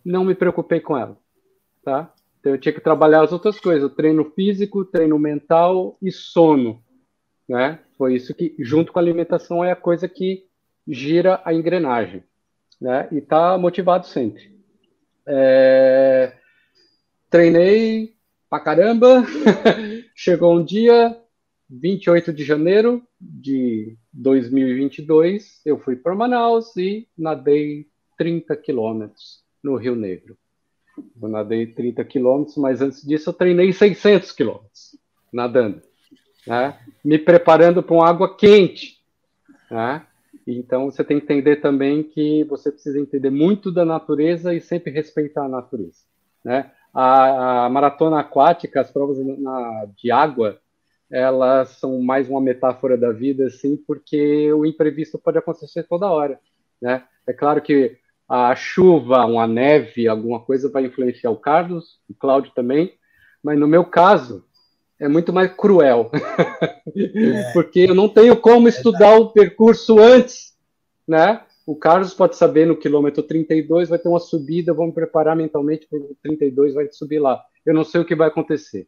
[0.03, 1.17] não me preocupei com ela,
[1.83, 2.13] tá?
[2.39, 6.83] Então eu tinha que trabalhar as outras coisas, treino físico, treino mental e sono,
[7.47, 7.79] né?
[7.97, 10.45] Foi isso que, junto com a alimentação, é a coisa que
[10.85, 12.23] gira a engrenagem,
[12.81, 13.07] né?
[13.11, 14.53] E tá motivado sempre.
[15.25, 16.33] É...
[17.29, 18.13] Treinei
[18.49, 19.23] pra caramba,
[20.13, 21.17] chegou um dia,
[21.79, 29.95] 28 de janeiro de 2022, eu fui para Manaus e nadei 30 quilômetros no Rio
[29.95, 30.37] Negro.
[31.19, 34.95] Eu nadei 30 quilômetros, mas antes disso eu treinei 600 quilômetros
[35.31, 35.81] nadando,
[36.45, 36.77] né?
[37.03, 38.99] me preparando para água quente.
[39.71, 40.05] Né?
[40.45, 44.91] Então você tem que entender também que você precisa entender muito da natureza e sempre
[44.91, 46.03] respeitar a natureza.
[46.45, 46.69] Né?
[46.93, 50.61] A, a maratona aquática, as provas na, de água,
[51.13, 56.39] elas são mais uma metáfora da vida, assim, porque o imprevisto pode acontecer toda hora.
[56.81, 57.03] Né?
[57.27, 57.97] É claro que
[58.27, 62.95] a chuva, uma neve, alguma coisa vai influenciar o Carlos, o Cláudio também,
[63.43, 64.43] mas no meu caso
[64.99, 67.51] é muito mais cruel, é.
[67.53, 70.57] porque eu não tenho como estudar o percurso antes,
[71.07, 71.43] né?
[71.63, 75.87] O Carlos pode saber no quilômetro 32 vai ter uma subida, vou me preparar mentalmente
[75.87, 77.39] para o 32 vai subir lá.
[77.63, 78.87] Eu não sei o que vai acontecer,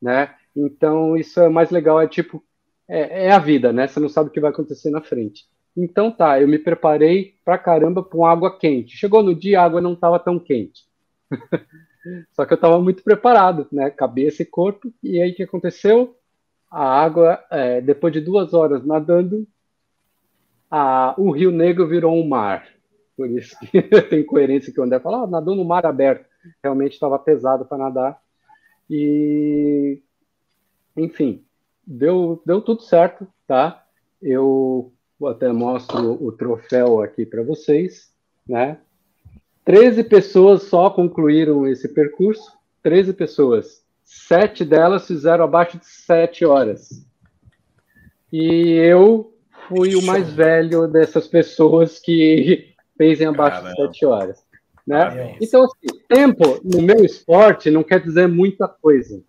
[0.00, 0.34] né?
[0.58, 2.42] Então isso é mais legal, é tipo
[2.88, 3.86] é, é a vida, né?
[3.86, 5.44] Você não sabe o que vai acontecer na frente.
[5.76, 8.96] Então tá, eu me preparei pra caramba com água quente.
[8.96, 10.82] Chegou no dia, a água não estava tão quente.
[12.32, 13.90] Só que eu estava muito preparado, né?
[13.90, 14.92] Cabeça e corpo.
[15.02, 16.16] E aí o que aconteceu?
[16.70, 19.46] A água, é, depois de duas horas nadando,
[20.70, 22.66] a, o Rio Negro virou um mar.
[23.16, 26.26] Por isso que tem coerência que o André fala, ah, nadou no mar aberto.
[26.62, 28.20] Realmente estava pesado para nadar.
[28.88, 30.00] E,
[30.98, 31.44] enfim,
[31.86, 33.84] deu, deu tudo certo, tá?
[34.20, 34.92] Eu
[35.26, 38.12] até mostro o troféu aqui para vocês,
[38.46, 38.78] né?
[39.64, 43.84] 13 pessoas só concluíram esse percurso, 13 pessoas.
[44.02, 47.06] Sete delas fizeram abaixo de sete horas.
[48.32, 49.34] E eu
[49.68, 53.74] fui o mais velho dessas pessoas que fez em abaixo Caramba.
[53.74, 54.42] de sete horas.
[54.86, 55.36] Né?
[55.42, 59.22] Então, assim, tempo no meu esporte não quer dizer muita coisa.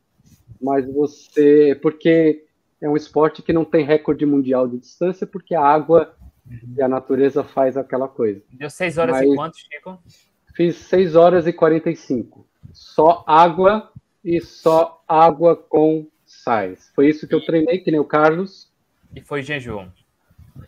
[0.61, 1.77] Mas você.
[1.81, 2.45] Porque
[2.81, 6.15] é um esporte que não tem recorde mundial de distância, porque a água
[6.75, 8.41] e a natureza faz aquela coisa.
[8.51, 9.99] Deu 6 horas Mas e quanto, Chico?
[10.55, 12.47] Fiz 6 horas e 45.
[12.73, 13.91] Só água
[14.23, 16.91] e só água com sais.
[16.95, 18.71] Foi isso que eu treinei, que nem o Carlos.
[19.15, 19.87] E foi jejum?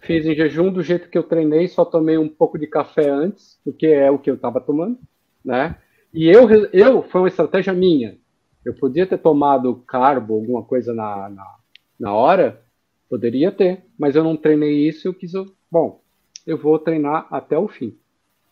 [0.01, 3.59] Fiz em jejum do jeito que eu treinei, só tomei um pouco de café antes,
[3.63, 4.97] porque é o que eu estava tomando,
[5.43, 5.77] né?
[6.13, 8.17] E eu, eu, foi uma estratégia minha.
[8.65, 11.61] Eu podia ter tomado carbo, alguma coisa na, na
[12.01, 12.59] na hora,
[13.07, 15.33] poderia ter, mas eu não treinei isso, eu quis,
[15.69, 16.01] bom,
[16.47, 17.95] eu vou treinar até o fim,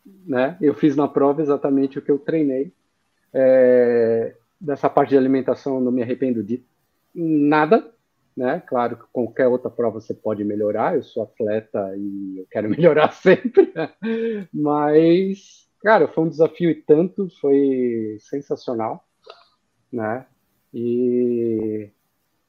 [0.06, 0.56] né?
[0.62, 2.72] Eu fiz na prova exatamente o que eu treinei.
[3.34, 6.64] É, dessa parte de alimentação eu não me arrependo de
[7.14, 7.92] nada,
[8.38, 8.62] né?
[8.68, 13.12] Claro que qualquer outra prova você pode melhorar, eu sou atleta e eu quero melhorar
[13.14, 13.90] sempre, né?
[14.54, 19.04] mas, cara, foi um desafio e tanto, foi sensacional,
[19.92, 20.26] né?
[20.74, 21.90] E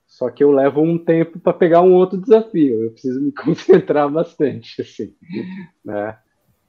[0.06, 2.84] só que eu levo um tempo para pegar um outro desafio.
[2.84, 5.14] Eu preciso me concentrar bastante, assim,
[5.84, 6.18] né?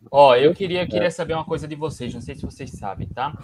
[0.09, 1.11] Ó, eu queria, queria é.
[1.11, 3.38] saber uma coisa de vocês, não sei se vocês sabem, tá?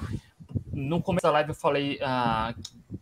[0.71, 2.55] No começo da live eu falei ah,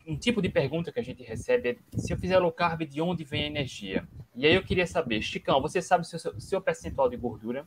[0.08, 3.02] um tipo de pergunta que a gente recebe é se eu fizer low carb, de
[3.02, 4.08] onde vem a energia?
[4.36, 7.66] E aí eu queria saber, Chicão, você sabe o seu, seu percentual de gordura?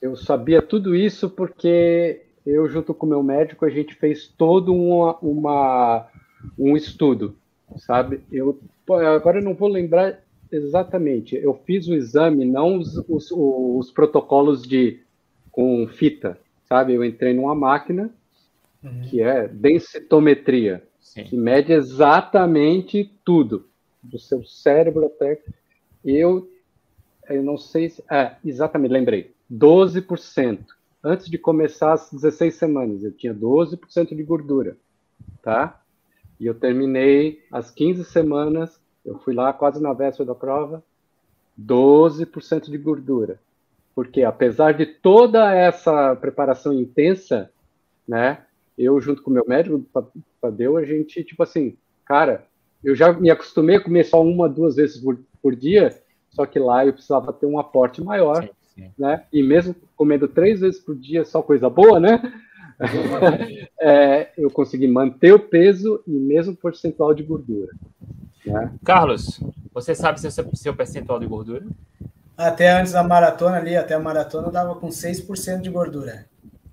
[0.00, 4.74] Eu sabia tudo isso porque eu, junto com o meu médico, a gente fez todo
[4.74, 6.08] uma, uma
[6.58, 7.36] um estudo
[7.78, 8.20] sabe?
[8.30, 10.20] Eu agora eu não vou lembrar
[10.50, 11.36] exatamente.
[11.36, 15.00] Eu fiz o exame, não os, os, os protocolos de
[15.50, 16.38] com fita,
[16.68, 16.94] sabe?
[16.94, 18.10] Eu entrei numa máquina
[18.82, 19.02] uhum.
[19.02, 21.24] que é densitometria, Sim.
[21.24, 23.66] que mede exatamente tudo
[24.02, 25.38] do seu cérebro até
[26.04, 26.48] eu
[27.28, 29.32] eu não sei se é, exatamente, lembrei.
[29.52, 30.58] 12%.
[31.02, 34.76] Antes de começar as 16 semanas, eu tinha 12% de gordura,
[35.42, 35.80] tá?
[36.38, 40.82] E eu terminei as 15 semanas, eu fui lá quase na véspera da prova,
[41.58, 43.40] 12% de gordura.
[43.94, 47.50] Porque apesar de toda essa preparação intensa,
[48.06, 48.44] né,
[48.76, 49.84] eu junto com meu médico,
[50.40, 52.46] Tadeu, a gente, tipo assim, cara,
[52.84, 55.90] eu já me acostumei a comer só uma, duas vezes por, por dia,
[56.30, 58.50] só que lá eu precisava ter um aporte maior, sim.
[58.98, 59.24] Né?
[59.32, 62.20] E mesmo comendo três vezes por dia, só coisa boa, né?
[63.80, 67.72] é, eu consegui manter o peso e mesmo percentual de gordura.
[68.44, 68.72] Né?
[68.84, 69.40] Carlos,
[69.72, 71.66] você sabe seu, seu percentual de gordura?
[72.36, 76.26] Até antes da maratona ali, até a maratona, eu dava com 6% de gordura.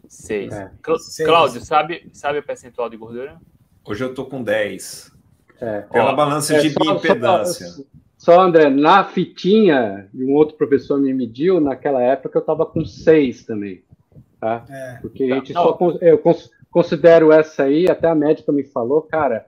[0.08, 0.54] 6.
[0.54, 0.72] É.
[1.26, 3.38] Cláudio, sabe, sabe o percentual de gordura?
[3.86, 5.12] Hoje eu tô com 10.
[5.60, 5.82] É.
[5.82, 7.68] Pela Ó, balança é, de só, impedância.
[7.68, 7.84] Só,
[8.28, 13.46] só, André, na fitinha, um outro professor me mediu, naquela época eu tava com 6
[13.46, 13.82] também.
[14.38, 14.66] Tá?
[14.70, 14.98] É.
[15.02, 15.78] Porque a gente só.
[16.02, 16.22] Eu
[16.70, 19.46] considero essa aí, até a médica me falou, cara,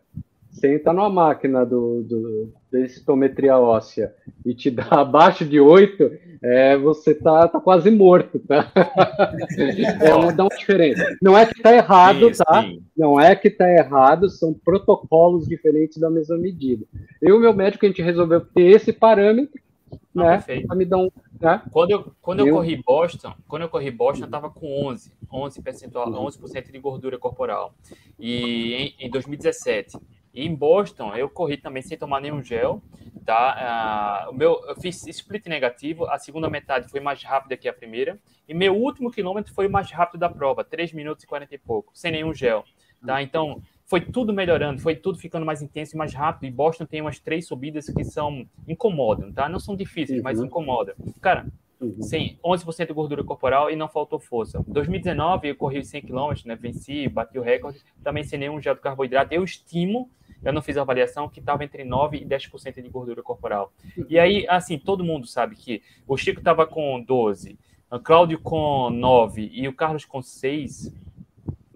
[0.59, 4.13] você entra numa máquina do, do densitometria óssea
[4.45, 6.11] e te dá abaixo de 8,
[6.41, 8.71] é, você tá, tá quase morto, tá?
[10.01, 11.03] é uma, dá uma diferença.
[11.21, 12.61] Não é que tá errado, sim, tá?
[12.63, 12.83] Sim.
[12.97, 16.85] Não é que tá errado, são protocolos diferentes da mesma medida.
[17.21, 19.59] Eu e o meu médico, a gente resolveu ter esse parâmetro,
[19.91, 20.29] ah, né?
[20.37, 20.75] Perfeito.
[20.75, 21.09] Me dar um,
[21.39, 21.61] né?
[21.71, 25.61] Quando eu, quando eu corri Boston, quando eu corri Boston, eu tava com 11, 11
[25.61, 27.73] percentual, 11% de gordura corporal.
[28.19, 29.97] E em, em 2017,
[30.39, 32.81] e em Boston, eu corri também sem tomar nenhum gel,
[33.25, 34.25] tá?
[34.27, 37.73] Uh, o meu, eu fiz split negativo, a segunda metade foi mais rápida que a
[37.73, 38.17] primeira,
[38.47, 41.57] e meu último quilômetro foi o mais rápido da prova, 3 minutos e 40 e
[41.57, 42.63] pouco, sem nenhum gel,
[43.05, 43.21] tá?
[43.21, 47.01] Então, foi tudo melhorando, foi tudo ficando mais intenso e mais rápido, e Boston tem
[47.01, 49.49] umas três subidas que são, incomodam, tá?
[49.49, 50.23] Não são difíceis, uhum.
[50.23, 50.95] mas incomodam.
[51.19, 51.47] Cara,
[51.79, 52.01] Uhum.
[52.01, 54.61] Sim, 11% de gordura corporal e não faltou força.
[54.67, 56.55] 2019 eu corri 100 km, né?
[56.55, 59.33] Venci, bati o recorde, também sem nenhum gel de carboidrato.
[59.33, 60.11] Eu estimo
[60.43, 63.71] eu não fiz a avaliação, que estava entre 9% e 10% de gordura corporal.
[64.07, 67.57] E aí, assim, todo mundo sabe que o Chico estava com 12%,
[67.91, 70.93] o Cláudio com 9% e o Carlos com 6%,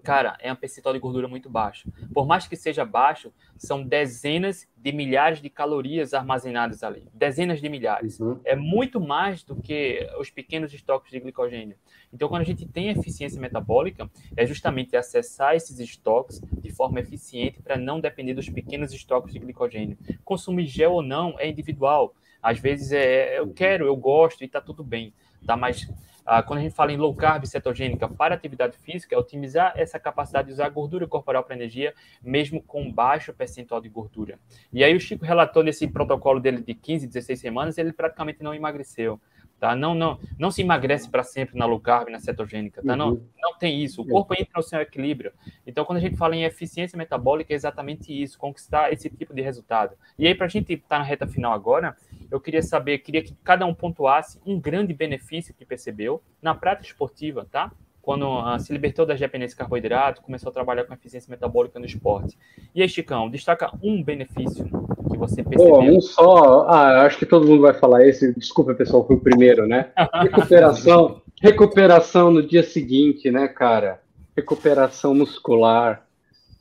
[0.04, 1.90] cara, é um percentual de gordura muito baixo.
[2.12, 7.08] Por mais que seja baixo, são dezenas de milhares de calorias armazenadas ali.
[7.12, 8.20] Dezenas de milhares.
[8.20, 8.38] Uhum.
[8.44, 11.76] É muito mais do que os pequenos estoques de glicogênio.
[12.12, 17.62] Então, quando a gente tem eficiência metabólica, é justamente acessar esses estoques de forma eficiente
[17.62, 19.96] para não depender dos pequenos estoques de glicogênio.
[20.22, 22.14] Consumir gel ou não é individual.
[22.42, 25.14] Às vezes é eu quero, eu gosto e está tudo bem.
[25.46, 25.56] Tá?
[25.56, 25.88] Mas
[26.24, 29.98] ah, quando a gente fala em low carb cetogênica para atividade física, é otimizar essa
[29.98, 31.92] capacidade de usar gordura corporal para energia,
[32.22, 34.38] mesmo com baixo percentual de gordura.
[34.72, 38.54] E aí o Chico relatou nesse protocolo dele de 15, 16 semanas, ele praticamente não
[38.54, 39.20] emagreceu.
[39.60, 39.74] Tá?
[39.74, 42.92] Não, não, não se emagrece para sempre na low carb, na cetogênica, tá?
[42.92, 42.98] Uhum.
[42.98, 43.10] Não,
[43.40, 44.02] não tem isso.
[44.02, 45.32] O corpo entra no seu equilíbrio.
[45.66, 49.40] Então, quando a gente fala em eficiência metabólica, é exatamente isso, conquistar esse tipo de
[49.40, 49.96] resultado.
[50.18, 51.96] E aí, para a gente estar tá na reta final agora,
[52.34, 56.88] eu queria saber, queria que cada um pontuasse um grande benefício que percebeu na prática
[56.88, 57.70] esportiva, tá?
[58.02, 61.86] Quando uh, se libertou das dependências de carboidrato, começou a trabalhar com eficiência metabólica no
[61.86, 62.36] esporte.
[62.74, 64.64] E aí, Chicão, destaca um benefício
[65.10, 65.76] que você percebeu?
[65.76, 66.66] um só.
[66.68, 68.34] Ah, acho que todo mundo vai falar esse.
[68.34, 69.92] Desculpa, pessoal, foi o primeiro, né?
[70.20, 74.02] Recuperação, recuperação no dia seguinte, né, cara?
[74.36, 76.04] Recuperação muscular.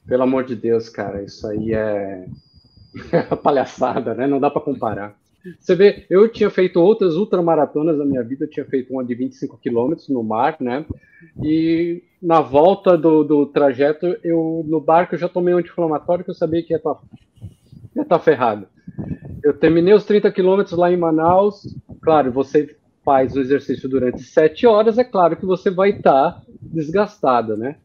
[0.08, 2.26] Pelo amor de Deus, cara, isso aí é,
[3.12, 4.28] é palhaçada, né?
[4.28, 5.23] Não dá para comparar.
[5.60, 9.14] Você vê, eu tinha feito outras ultramaratonas na minha vida, eu tinha feito uma de
[9.14, 10.86] 25 quilômetros no mar, né?
[11.44, 16.30] E na volta do, do trajeto, eu no barco eu já tomei um anti-inflamatório que
[16.32, 18.68] eu sabia que ia estar tá tá ferrado.
[19.44, 21.76] Eu terminei os 30 quilômetros lá em Manaus.
[22.02, 26.42] Claro, você faz o exercício durante 7 horas, é claro que você vai estar
[27.22, 27.76] tá né?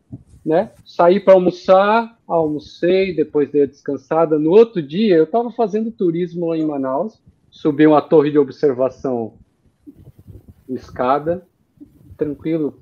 [0.47, 0.71] né?
[0.85, 4.39] Saí para almoçar, almocei, depois dei a descansada.
[4.39, 7.21] No outro dia, eu estava fazendo turismo lá em Manaus,
[7.59, 9.35] subi uma torre de observação,
[10.69, 11.45] escada,
[12.17, 12.81] tranquilo,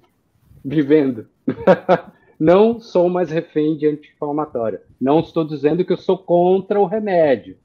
[0.62, 1.26] vivendo.
[2.38, 4.82] não sou mais refém de anti-inflamatória.
[5.00, 7.56] Não estou dizendo que eu sou contra o remédio.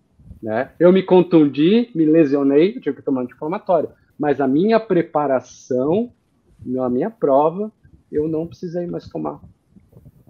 [0.42, 0.72] Né?
[0.80, 3.90] Eu me contundi, me lesionei, tive que tomar anti-inflamatório.
[4.18, 6.14] Mas a minha preparação,
[6.80, 7.70] a minha prova,
[8.10, 9.42] eu não precisei mais tomar.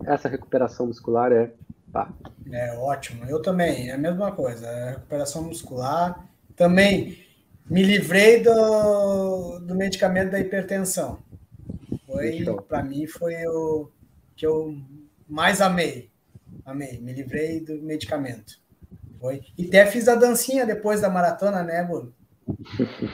[0.03, 1.53] Essa recuperação muscular é.
[1.93, 2.11] Tá.
[2.51, 3.25] É ótimo.
[3.25, 4.67] Eu também, é a mesma coisa.
[4.67, 6.30] A recuperação muscular.
[6.61, 7.17] Também
[7.67, 11.17] me livrei do, do medicamento da hipertensão.
[12.05, 13.89] Foi, para mim, foi o
[14.35, 14.77] que eu
[15.27, 16.11] mais amei.
[16.63, 18.61] Amei, me livrei do medicamento.
[19.19, 19.41] Foi.
[19.57, 22.13] E até fiz a dancinha depois da maratona, né, Bruno?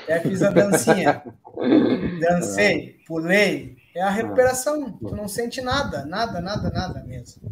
[0.03, 1.23] Até fiz a dancinha.
[2.19, 3.77] Dancei, pulei.
[3.95, 4.91] É a recuperação.
[4.91, 7.49] Tu não sente nada, nada, nada, nada mesmo.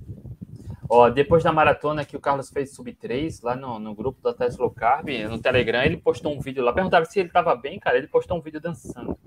[0.95, 4.33] Ó, depois da maratona que o Carlos fez sub 3, lá no, no grupo da
[4.33, 6.71] Tesla Carb, no Telegram, ele postou um vídeo lá.
[6.71, 7.97] Perguntaram se ele estava bem, cara.
[7.97, 9.17] Ele postou um vídeo dançando.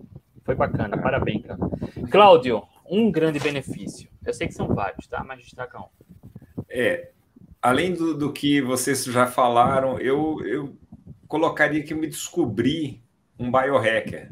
[0.44, 1.58] Foi bacana, parabéns, cara.
[2.10, 4.08] Cláudio, um grande benefício.
[4.24, 5.22] Eu sei que são vários, tá?
[5.22, 5.88] Mas destaca um.
[6.70, 7.10] É,
[7.60, 10.74] além do, do que vocês já falaram, eu, eu
[11.26, 13.02] colocaria que eu me descobri
[13.38, 14.30] um biohacker.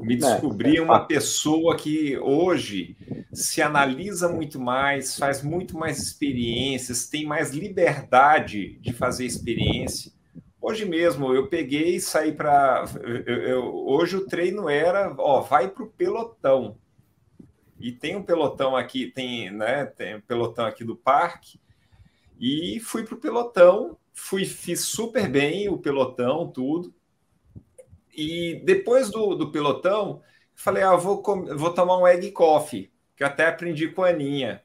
[0.00, 2.96] Me é, descobri é, uma pessoa que hoje
[3.32, 10.12] se analisa muito mais, faz muito mais experiências, tem mais liberdade de fazer experiência.
[10.60, 12.84] Hoje mesmo eu peguei e saí para.
[13.84, 16.78] Hoje o treino era, ó, vai para o pelotão.
[17.80, 19.86] E tem um pelotão aqui, tem, né?
[19.86, 21.58] Tem um pelotão aqui do parque.
[22.38, 26.94] E fui para o pelotão, fui, fiz super bem o pelotão, tudo.
[28.16, 30.22] E depois do, do pelotão,
[30.54, 31.22] falei, ah, vou,
[31.56, 32.91] vou tomar um egg coffee,
[33.22, 34.62] que eu até aprendi com a Aninha.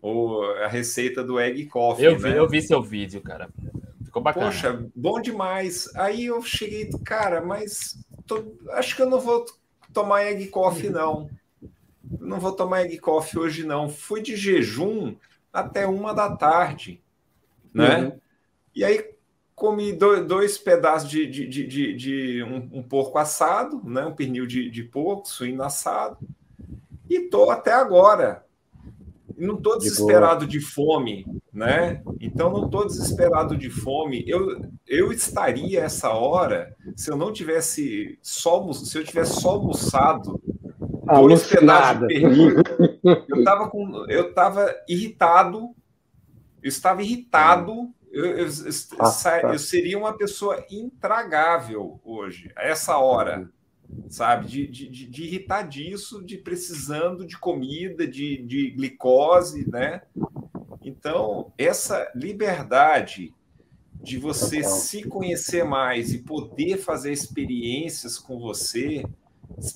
[0.00, 2.06] o, a receita do egg coffee.
[2.06, 2.38] Eu vi, né?
[2.38, 3.50] eu vi seu vídeo, cara.
[4.02, 4.46] Ficou bacana.
[4.46, 5.94] Poxa, bom demais.
[5.94, 9.44] Aí eu cheguei, cara, mas tô, acho que eu não vou
[9.92, 11.28] tomar egg coffee, não.
[12.20, 13.88] Não vou tomar egg coffee hoje, não.
[13.88, 15.14] Fui de jejum
[15.52, 17.02] até uma da tarde,
[17.72, 17.98] né?
[17.98, 18.20] Uhum.
[18.74, 19.10] E aí
[19.54, 24.04] comi dois, dois pedaços de, de, de, de, de um, um, porco assado, né?
[24.04, 26.18] Um pernil de, de porco, suíno assado.
[27.08, 28.44] E tô até agora.
[29.36, 32.02] Não estou desesperado de, de fome, né?
[32.20, 34.24] Então não estou desesperado de fome.
[34.28, 40.40] Eu, eu estaria essa hora se eu não tivesse só se eu tivesse só almoçado
[41.04, 42.54] dois pedaços de pernil.
[43.02, 45.74] Eu estava com eu estava irritado.
[46.62, 47.90] Eu estava irritado.
[48.12, 48.50] Eu, eu, eu,
[49.00, 49.52] ah, tá.
[49.52, 53.50] eu, seria uma pessoa intragável hoje, a essa hora
[54.08, 54.46] sabe?
[54.46, 60.02] De, de, de irritar disso, de precisando de comida, de, de glicose, né?
[60.82, 63.32] Então, essa liberdade
[64.02, 69.04] de você se conhecer mais e poder fazer experiências com você,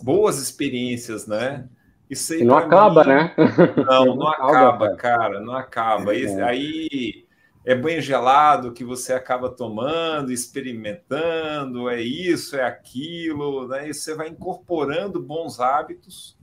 [0.03, 1.67] boas experiências, né?
[2.11, 3.35] Isso aí, não acaba, mim, né?
[3.77, 6.15] Não, não, não acaba, cara, não acaba.
[6.15, 6.43] É.
[6.43, 7.28] Aí
[7.65, 13.89] é banho gelado que você acaba tomando, experimentando, é isso, é aquilo, né?
[13.89, 16.37] E você vai incorporando bons hábitos.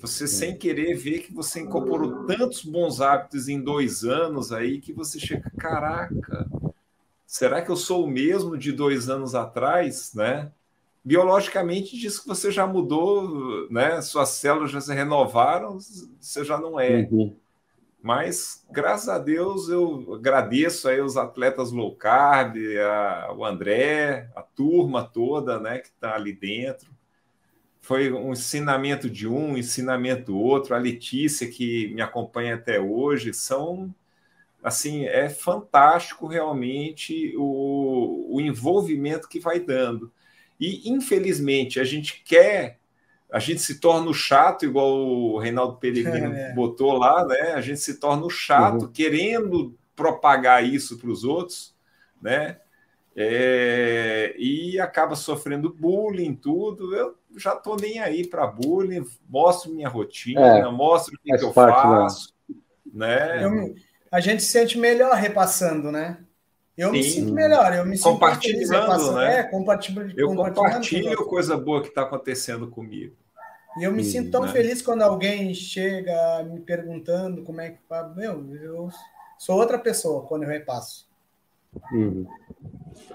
[0.00, 4.92] Você sem querer ver que você incorporou tantos bons hábitos em dois anos aí que
[4.92, 6.46] você chega, caraca,
[7.26, 10.52] será que eu sou o mesmo de dois anos atrás, né?
[11.04, 14.00] Biologicamente diz que você já mudou, né?
[14.02, 15.78] Suas células já se renovaram,
[16.20, 17.08] você já não é.
[17.10, 17.36] Uhum.
[18.06, 24.42] Mas, graças a Deus, eu agradeço aí os atletas low carb, a, o André, a
[24.42, 26.88] turma toda né, que está ali dentro.
[27.80, 30.72] Foi um ensinamento de um, um ensinamento do outro.
[30.72, 33.92] A Letícia, que me acompanha até hoje, são
[34.62, 40.12] assim, é fantástico realmente o, o envolvimento que vai dando.
[40.60, 42.78] E, infelizmente, a gente quer
[43.36, 46.54] a gente se torna o chato, igual o Reinaldo Peregrino é.
[46.54, 47.52] botou lá, né?
[47.52, 48.90] A gente se torna o chato, uhum.
[48.90, 51.74] querendo propagar isso para os outros,
[52.20, 52.56] né?
[53.14, 56.96] É, e acaba sofrendo bullying, tudo.
[56.96, 61.44] Eu já estou nem aí para bullying, mostro minha rotina, é, mostro o que, que
[61.44, 62.32] eu faço.
[62.90, 63.44] Né?
[63.44, 63.74] Eu,
[64.10, 66.16] a gente se sente melhor repassando, né?
[66.74, 66.96] Eu Sim.
[66.96, 69.40] me sinto melhor, eu me sinto compartilhando, né?
[69.40, 73.14] É, compartilhando, eu compartilho coisa boa que está acontecendo comigo.
[73.78, 74.52] E eu me Sim, sinto tão né?
[74.52, 77.78] feliz quando alguém chega me perguntando como é que
[78.16, 78.88] meu, eu
[79.38, 81.06] sou outra pessoa quando eu repasso.
[81.92, 82.26] Uhum.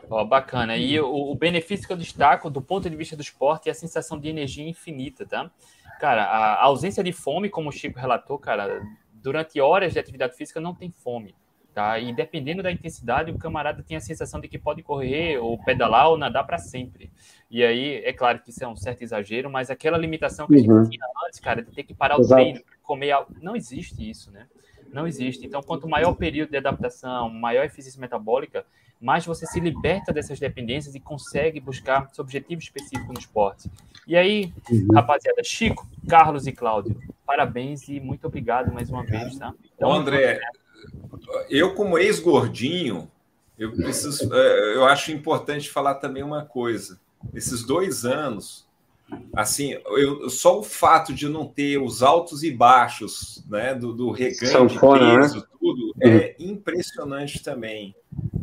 [0.10, 0.78] Oh, bacana.
[0.78, 3.76] E o, o, benefício que eu destaco do ponto de vista do esporte é a
[3.76, 5.50] sensação de energia infinita, tá?
[6.00, 8.82] Cara, a ausência de fome, como o Chico relatou, cara,
[9.14, 11.36] durante horas de atividade física não tem fome.
[11.74, 11.98] Tá?
[12.00, 16.10] E dependendo da intensidade, o camarada tem a sensação de que pode correr ou pedalar
[16.10, 17.10] ou nadar para sempre.
[17.50, 20.80] E aí, é claro que isso é um certo exagero, mas aquela limitação que uhum.
[20.80, 22.34] a gente tinha antes, cara, de ter que parar Exato.
[22.34, 24.48] o treino, comer algo, não existe isso, né?
[24.92, 25.46] Não existe.
[25.46, 28.66] Então, quanto maior o período de adaptação, maior a eficiência metabólica,
[29.00, 33.72] mais você se liberta dessas dependências e consegue buscar seu objetivo específico no esporte.
[34.06, 34.88] E aí, uhum.
[34.94, 39.54] rapaziada, Chico, Carlos e Cláudio, parabéns e muito obrigado mais uma vez, tá?
[39.76, 40.40] Então, André,
[41.50, 43.10] eu como ex-gordinho,
[43.58, 47.00] eu preciso, é, eu acho importante falar também uma coisa.
[47.34, 48.68] Esses dois anos,
[49.34, 54.12] assim, eu, só o fato de não ter os altos e baixos, né, do, do
[54.12, 55.20] reganho de né?
[55.20, 55.44] peso, né?
[55.60, 56.48] tudo, é uhum.
[56.52, 57.96] impressionante também.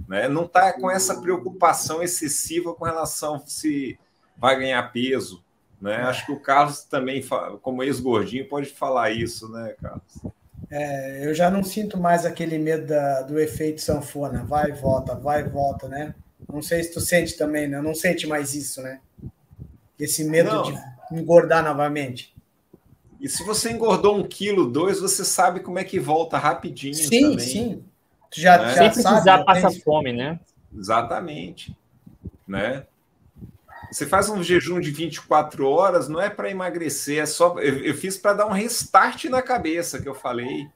[0.06, 0.28] Né?
[0.28, 3.98] Não está com essa preocupação excessiva com relação se
[4.36, 5.42] vai ganhar peso.
[5.80, 5.96] Né?
[5.96, 7.22] Acho que o Carlos também,
[7.62, 10.32] como ex-gordinho, pode falar isso, né, Carlos?
[10.70, 15.14] É, eu já não sinto mais aquele medo da, do efeito sanfona, vai e volta,
[15.14, 16.14] vai e volta, né?
[16.52, 17.80] Não sei se tu sente também, né?
[17.80, 19.00] Não sente mais isso, né?
[19.98, 20.62] Esse medo não.
[20.62, 20.78] de
[21.12, 22.34] engordar novamente.
[23.20, 27.30] E se você engordou um quilo, dois, você sabe como é que volta rapidinho sim,
[27.30, 27.38] também.
[27.40, 27.84] Sim,
[28.30, 28.74] Tu já, né?
[28.74, 30.38] já Sem precisar passar fome, né?
[30.76, 31.76] Exatamente.
[32.46, 32.84] Né?
[33.90, 37.58] Você faz um jejum de 24 horas, não é para emagrecer, é só.
[37.58, 40.68] Eu, eu fiz para dar um restart na cabeça, que eu falei.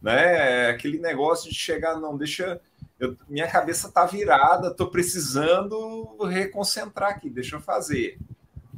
[0.00, 0.66] Né?
[0.66, 2.60] É aquele negócio de chegar, não, deixa.
[2.98, 8.18] Eu, minha cabeça está virada, estou precisando reconcentrar aqui, deixa eu fazer.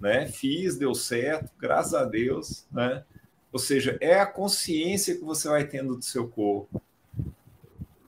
[0.01, 0.27] Né?
[0.27, 2.66] Fiz, deu certo, graças a Deus.
[2.73, 3.05] Né?
[3.52, 6.82] Ou seja, é a consciência que você vai tendo do seu corpo.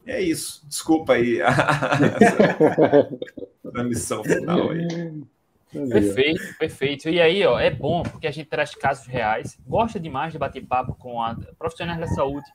[0.07, 0.63] É isso.
[0.67, 1.51] Desculpa aí a,
[3.75, 5.25] a missão final aí.
[5.89, 7.09] Perfeito, perfeito.
[7.09, 10.65] E aí, ó, é bom porque a gente traz casos reais, gosta demais de bater
[10.65, 12.47] papo com a, profissionais da saúde,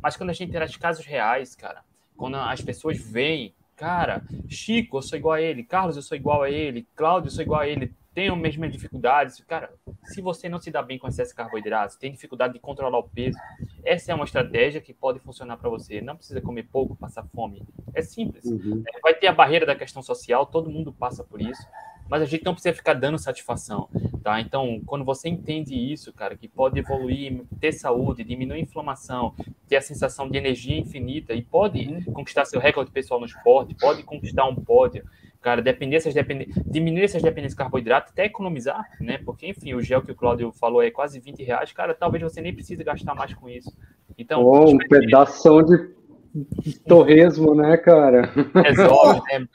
[0.00, 1.82] Mas quando a gente traz casos reais, cara,
[2.16, 6.42] quando as pessoas veem, cara, Chico, eu sou igual a ele, Carlos, eu sou igual
[6.42, 9.42] a ele, Cláudio, eu sou igual a ele, tenho as mesmas dificuldades.
[9.46, 9.70] Cara,
[10.04, 13.08] se você não se dá bem com excesso de carboidratos, tem dificuldade de controlar o
[13.08, 13.38] peso,
[13.84, 16.00] essa é uma estratégia que pode funcionar para você.
[16.00, 17.62] Não precisa comer pouco, passar fome.
[17.94, 18.44] É simples.
[18.44, 18.82] Uhum.
[19.02, 21.62] Vai ter a barreira da questão social, todo mundo passa por isso
[22.08, 23.88] mas a gente não precisa ficar dando satisfação,
[24.22, 24.40] tá?
[24.40, 29.34] Então, quando você entende isso, cara, que pode evoluir, ter saúde, diminuir a inflamação,
[29.68, 32.12] ter a sensação de energia infinita e pode uhum.
[32.12, 35.04] conquistar seu recorde pessoal no esporte, pode conquistar um pódio,
[35.40, 36.48] cara, dependências, depend...
[36.66, 39.18] diminuir essas dependências de carboidrato, até economizar, né?
[39.24, 42.40] Porque, enfim, o gel que o Cláudio falou é quase 20 reais, cara, talvez você
[42.40, 43.72] nem precise gastar mais com isso.
[44.16, 48.30] Então, oh, um pedaço de torresmo, né, cara?
[48.54, 49.48] Resolve, né?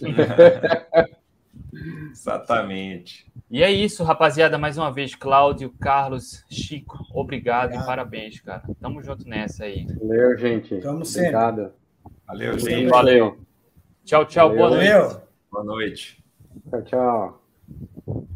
[2.10, 3.30] Exatamente.
[3.50, 4.58] E é isso, rapaziada.
[4.58, 7.84] Mais uma vez, Cláudio, Carlos, Chico, obrigado, obrigado.
[7.84, 8.62] e parabéns, cara.
[8.80, 9.86] Tamo junto nessa aí.
[9.86, 10.76] Valeu, gente.
[10.78, 11.72] Tamo Obrigado.
[12.26, 12.86] Valeu, gente.
[12.88, 13.38] Valeu.
[14.04, 14.54] Tchau, tchau.
[14.54, 14.68] Valeu.
[14.70, 15.26] Boa noite.
[15.50, 16.24] Boa noite.
[16.70, 18.28] Tchau, tchau.